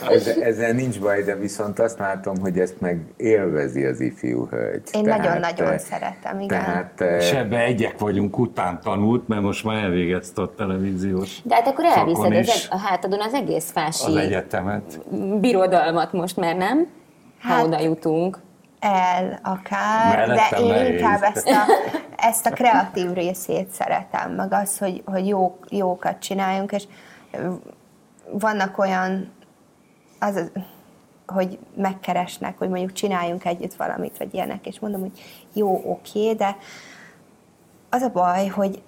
Ezzel, 0.09 0.43
ezzel, 0.43 0.73
nincs 0.73 1.01
baj, 1.01 1.23
de 1.23 1.37
viszont 1.37 1.79
azt 1.79 1.99
látom, 1.99 2.39
hogy 2.41 2.59
ezt 2.59 2.81
meg 2.81 3.01
élvezi 3.17 3.85
az 3.85 4.01
ifjú 4.01 4.47
hölgy. 4.51 4.83
Én 4.93 5.03
nagyon-nagyon 5.03 5.69
eh, 5.69 5.79
szeretem, 5.79 6.41
igen. 6.41 6.49
Tehát 6.49 7.01
eh, 7.01 7.17
És 7.17 7.33
ebbe 7.33 7.59
egyek 7.59 7.99
vagyunk, 7.99 8.39
után 8.39 8.81
tanult, 8.83 9.29
mert 9.29 9.43
most 9.43 9.65
már 9.65 9.83
elvégezte 9.83 10.43
a 10.43 10.55
televíziós 10.55 11.41
De 11.45 11.55
hát 11.55 11.67
akkor 11.67 11.85
elviszed 11.85 12.35
az, 12.35 12.67
a 12.71 12.79
hátadon 12.79 13.21
az 13.21 13.39
egész 13.41 13.65
az 13.65 13.71
fási 13.71 14.19
egyetemet. 14.19 14.99
birodalmat 15.41 16.13
most, 16.13 16.37
mert 16.37 16.59
nem? 16.59 16.87
Ha 17.43 17.49
Hát- 17.49 17.65
oda 17.65 17.81
jutunk. 17.81 18.39
el 18.81 19.39
akár, 19.43 20.17
Mellettem 20.17 20.49
de 20.51 20.59
én 20.67 20.73
nehéz. 20.73 20.89
inkább 21.01 21.23
ezt 21.23 21.47
a, 21.49 21.65
ezt 22.17 22.47
a 22.47 22.51
kreatív 22.51 23.13
részét 23.13 23.71
szeretem, 23.71 24.31
meg 24.33 24.53
az, 24.53 24.79
hogy, 24.79 25.03
hogy 25.07 25.27
jó, 25.27 25.59
jókat 25.69 26.19
csináljunk, 26.19 26.73
és 26.73 26.85
vannak 28.33 28.79
olyan, 28.79 29.33
az, 30.21 30.37
az- 30.37 30.51
hogy 31.27 31.59
megkeresnek, 31.77 32.59
hogy 32.59 32.69
mondjuk 32.69 32.93
csináljunk 32.93 33.45
együtt 33.45 33.75
valamit, 33.75 34.19
vagy 34.19 34.35
ilyenek, 34.35 34.67
és 34.67 34.79
mondom, 34.81 35.01
hogy 35.01 35.21
jó, 35.53 35.83
oké, 35.87 36.33
de 36.33 36.57
az 37.91 38.03
a 38.03 38.09
baj, 38.11 38.47
hogy 38.47 38.83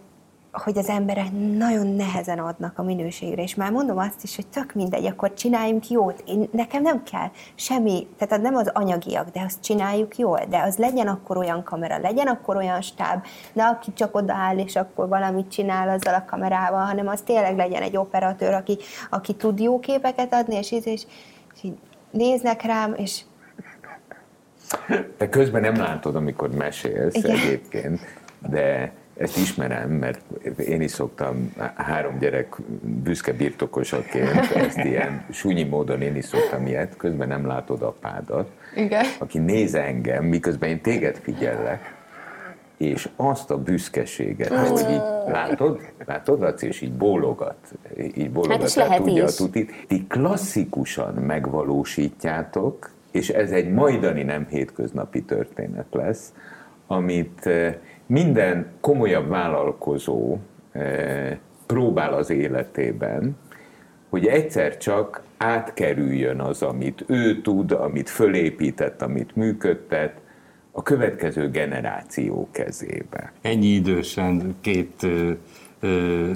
hogy 0.53 0.78
az 0.78 0.88
emberek 0.88 1.32
nagyon 1.57 1.86
nehezen 1.86 2.38
adnak 2.38 2.78
a 2.78 2.82
minőségre, 2.82 3.42
és 3.42 3.55
már 3.55 3.70
mondom 3.70 3.98
azt 3.98 4.22
is, 4.22 4.36
hogy 4.36 4.46
tök 4.46 4.72
mindegy, 4.74 5.07
akkor 5.07 5.34
csináljunk 5.34 5.88
jót. 5.88 6.22
Én, 6.26 6.48
nekem 6.53 6.82
nem 6.82 7.03
kell 7.03 7.30
semmi, 7.55 8.07
tehát 8.18 8.42
nem 8.42 8.55
az 8.55 8.70
anyagiak, 8.74 9.28
de 9.28 9.40
azt 9.40 9.62
csináljuk 9.62 10.18
jól, 10.18 10.40
de 10.48 10.59
az 10.59 10.76
legyen 10.76 11.07
akkor 11.07 11.36
olyan 11.36 11.62
kamera, 11.62 11.98
legyen 11.98 12.26
akkor 12.26 12.57
olyan 12.57 12.80
stáb, 12.80 13.24
de 13.53 13.62
aki 13.62 13.92
csak 13.92 14.16
odaáll, 14.16 14.59
és 14.59 14.76
akkor 14.76 15.09
valamit 15.09 15.50
csinál 15.50 15.88
azzal 15.88 16.14
a 16.14 16.24
kamerával, 16.24 16.84
hanem 16.84 17.09
az 17.09 17.20
tényleg 17.20 17.57
legyen 17.57 17.82
egy 17.82 17.96
operatőr, 17.96 18.53
aki, 18.53 18.78
aki 19.11 19.34
tud 19.34 19.61
jó 19.61 19.80
képeket 19.80 20.34
adni, 20.34 20.57
és, 20.57 20.72
és, 20.72 20.84
és, 20.84 21.03
és 21.55 21.62
így 21.62 21.76
néznek 22.11 22.62
rám, 22.62 22.94
és 22.96 23.20
te 25.16 25.28
közben 25.28 25.61
nem 25.61 25.76
látod, 25.76 26.16
amikor 26.16 26.50
mesélsz 26.50 27.14
Igen. 27.14 27.36
egyébként, 27.36 28.00
de 28.48 28.92
ezt 29.22 29.36
ismerem, 29.36 29.90
mert 29.90 30.20
én 30.58 30.80
is 30.80 30.90
szoktam 30.90 31.54
három 31.74 32.18
gyerek 32.18 32.56
büszke 32.82 33.32
birtokosaként, 33.32 34.50
ezt 34.54 34.78
ilyen 34.78 35.24
súnyi 35.30 35.62
módon 35.62 36.02
én 36.02 36.16
is 36.16 36.24
szoktam 36.24 36.66
ilyet, 36.66 36.96
közben 36.96 37.28
nem 37.28 37.46
látod 37.46 37.82
apádat, 37.82 38.50
Igen. 38.74 39.04
aki 39.18 39.38
néz 39.38 39.74
engem, 39.74 40.24
miközben 40.24 40.68
én 40.68 40.80
téged 40.80 41.16
figyellek, 41.16 41.94
és 42.76 43.08
azt 43.16 43.50
a 43.50 43.58
büszkeséget, 43.58 44.52
mm. 44.52 44.56
hogy 44.56 44.90
így 44.90 45.02
látod, 45.26 45.80
látod, 46.06 46.40
Laci, 46.40 46.66
és 46.66 46.80
így 46.80 46.92
bólogat, 46.92 47.72
így 48.14 48.30
bólogat, 48.30 48.72
hát 48.72 49.02
tudja 49.02 49.24
is. 49.24 49.30
a 49.30 49.36
tutit. 49.36 49.84
Ti 49.88 50.06
klasszikusan 50.08 51.14
megvalósítjátok, 51.14 52.90
és 53.10 53.28
ez 53.28 53.50
egy 53.50 53.70
majdani 53.70 54.22
nem 54.22 54.46
hétköznapi 54.50 55.22
történet 55.22 55.86
lesz, 55.90 56.32
amit 56.86 57.46
eh, 57.46 57.74
minden 58.12 58.66
komolyabb 58.80 59.28
vállalkozó 59.28 60.38
eh, 60.72 61.36
próbál 61.66 62.12
az 62.12 62.30
életében, 62.30 63.36
hogy 64.08 64.26
egyszer 64.26 64.76
csak 64.76 65.22
átkerüljön 65.36 66.40
az, 66.40 66.62
amit 66.62 67.04
ő 67.06 67.40
tud, 67.40 67.72
amit 67.72 68.10
fölépített, 68.10 69.02
amit 69.02 69.36
működtet, 69.36 70.20
a 70.70 70.82
következő 70.82 71.50
generáció 71.50 72.48
kezébe. 72.50 73.32
Ennyi 73.40 73.66
idősen 73.66 74.56
két 74.60 75.06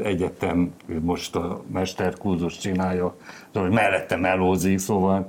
egyetem 0.02 0.72
most 1.00 1.36
a 1.36 1.62
mesterkurzus 1.72 2.58
csinálja, 2.58 3.16
hogy 3.52 3.70
mellettem 3.70 4.24
elózik, 4.24 4.78
szóval 4.78 5.26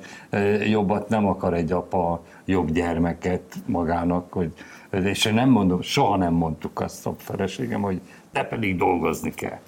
jobbat 0.70 1.10
nem 1.10 1.26
akar 1.26 1.54
egy 1.54 1.72
apa 1.72 2.24
jobb 2.46 2.72
gyermeket 2.72 3.42
magának, 3.66 4.34
hogy, 4.34 4.52
és 4.92 5.26
én 5.26 5.34
nem 5.34 5.50
mondom, 5.50 5.82
soha 5.82 6.16
nem 6.16 6.34
mondtuk 6.34 6.80
azt 6.82 7.06
a 7.06 7.14
feleségem, 7.18 7.82
hogy 7.82 8.02
te 8.32 8.44
pedig 8.44 8.78
dolgozni 8.78 9.34
kell. 9.34 9.60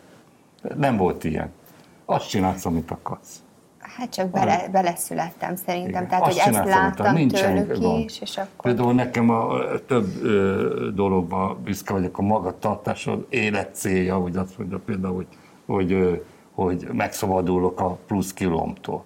Nem 0.76 0.98
volt 0.98 1.24
ilyen. 1.24 1.52
Azt 2.06 2.30
csinálsz, 2.30 2.66
amit 2.66 2.92
akarsz. 2.92 3.42
Hát 3.98 4.14
csak 4.14 4.30
bele, 4.30 4.68
beleszülettem 4.72 5.56
szerintem, 5.56 5.90
Igen. 5.90 6.08
tehát 6.08 6.28
Azt 6.28 6.40
hogy 6.40 6.54
ezt 6.54 6.66
láttam 6.66 7.14
Nincsen 7.14 7.68
tőlük 7.68 7.84
van. 7.84 8.00
is, 8.00 8.22
és 8.22 8.38
akkor... 8.38 8.62
Például 8.62 8.94
nekem 8.94 9.30
a 9.30 9.60
több 9.88 10.24
ö, 10.24 10.90
dologban 10.94 11.58
büszke 11.64 11.94
vagyok 11.94 12.18
a 12.18 12.22
magatartásod, 12.22 13.26
élet 13.30 13.76
célja, 13.76 14.18
hogy 14.18 14.36
azt 14.36 14.58
mondja 14.58 14.80
például, 14.86 15.16
hogy, 15.16 15.28
hogy, 15.66 15.92
ö, 15.92 16.14
hogy 16.52 16.88
megszabadulok 16.92 17.80
a 17.80 17.98
plusz 18.08 18.34
kilómtól. 18.34 19.04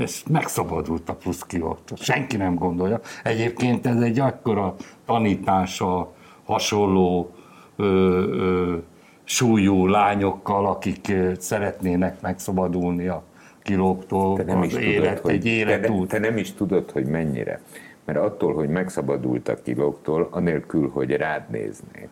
És 0.00 0.22
megszabadult 0.30 1.08
a 1.08 1.14
plusz 1.14 1.42
kilótól. 1.42 1.96
Senki 1.96 2.36
nem 2.36 2.54
gondolja. 2.54 3.00
Egyébként 3.24 3.86
ez 3.86 4.00
egy 4.00 4.18
akkora 4.18 4.74
tanítása 5.06 6.12
hasonló 6.44 7.30
ö, 7.76 7.84
ö, 7.84 8.76
súlyú 9.24 9.86
lányokkal, 9.86 10.66
akik 10.66 11.12
szeretnének 11.38 12.20
megszabadulni 12.20 13.06
a 13.06 13.22
kilóktól 13.62 14.36
te 14.36 14.44
nem 14.44 14.62
is 14.62 14.74
az 14.74 14.80
élet, 14.80 15.08
tudod, 15.08 15.22
hogy, 15.22 15.34
egy 15.34 15.46
életút. 15.46 16.08
Te, 16.08 16.18
te 16.18 16.28
nem 16.28 16.36
is 16.36 16.52
tudod, 16.52 16.90
hogy 16.90 17.06
mennyire. 17.06 17.60
Mert 18.04 18.18
attól, 18.18 18.54
hogy 18.54 18.68
megszabadult 18.68 19.48
a 19.48 19.62
kilóktól, 19.62 20.28
anélkül, 20.30 20.90
hogy 20.90 21.10
rád 21.10 21.50
néznék, 21.50 22.08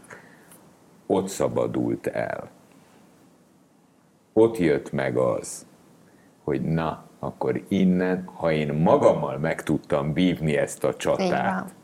ott 1.06 1.28
szabadult 1.28 2.06
el. 2.06 2.50
Ott 4.32 4.58
jött 4.58 4.92
meg 4.92 5.16
az, 5.16 5.66
hogy 6.44 6.62
na, 6.62 7.05
akkor 7.26 7.62
innen, 7.68 8.22
ha 8.34 8.52
én 8.52 8.72
magammal 8.72 9.38
meg 9.38 9.62
tudtam 9.62 10.12
vívni 10.12 10.56
ezt 10.56 10.84
a 10.84 10.94
csatát, 10.94 11.74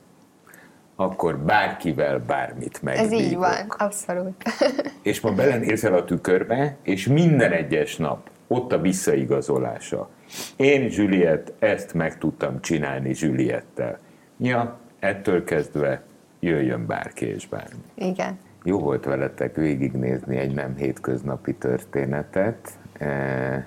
akkor 0.96 1.38
bárkivel 1.38 2.18
bármit 2.18 2.82
megbívok. 2.82 3.12
Ez 3.12 3.20
így 3.20 3.36
van, 3.36 3.68
abszolút. 3.68 4.42
és 5.02 5.20
ma 5.20 5.32
belenézel 5.32 5.94
a 5.94 6.04
tükörbe, 6.04 6.76
és 6.82 7.06
minden 7.06 7.52
egyes 7.52 7.96
nap 7.96 8.30
ott 8.46 8.72
a 8.72 8.80
visszaigazolása. 8.80 10.08
Én, 10.56 10.88
Juliet, 10.90 11.52
ezt 11.58 11.94
meg 11.94 12.18
tudtam 12.18 12.60
csinálni 12.60 13.10
Juliettel. 13.14 13.98
Ja, 14.36 14.78
ettől 14.98 15.44
kezdve 15.44 16.02
jöjjön 16.40 16.86
bárki 16.86 17.26
és 17.26 17.48
bármi. 17.48 17.82
Igen. 17.94 18.38
Jó 18.64 18.78
volt 18.78 19.04
veletek 19.04 19.56
végignézni 19.56 20.36
egy 20.36 20.54
nem 20.54 20.76
hétköznapi 20.76 21.54
történetet. 21.54 22.78
E, 22.98 23.66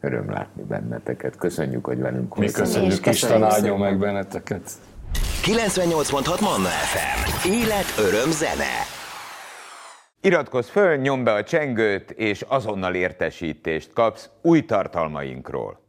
öröm 0.00 0.30
látni 0.30 0.62
benneteket. 0.62 1.36
Köszönjük, 1.36 1.84
hogy 1.84 1.98
velünk 1.98 2.34
voltatok. 2.34 2.56
Mi 2.56 2.64
köszönjük, 2.64 3.06
Isten 3.06 3.42
áldjon 3.42 3.78
meg 3.78 3.98
benneteket. 3.98 4.70
98.6 5.42 6.40
Manna 6.40 6.68
FM. 6.68 7.48
Élet, 7.48 7.94
öröm, 7.98 8.30
zene. 8.30 8.96
Iratkozz 10.20 10.68
föl, 10.68 10.96
nyomd 10.96 11.24
be 11.24 11.32
a 11.32 11.44
csengőt, 11.44 12.10
és 12.10 12.42
azonnal 12.48 12.94
értesítést 12.94 13.92
kapsz 13.92 14.30
új 14.42 14.64
tartalmainkról. 14.64 15.87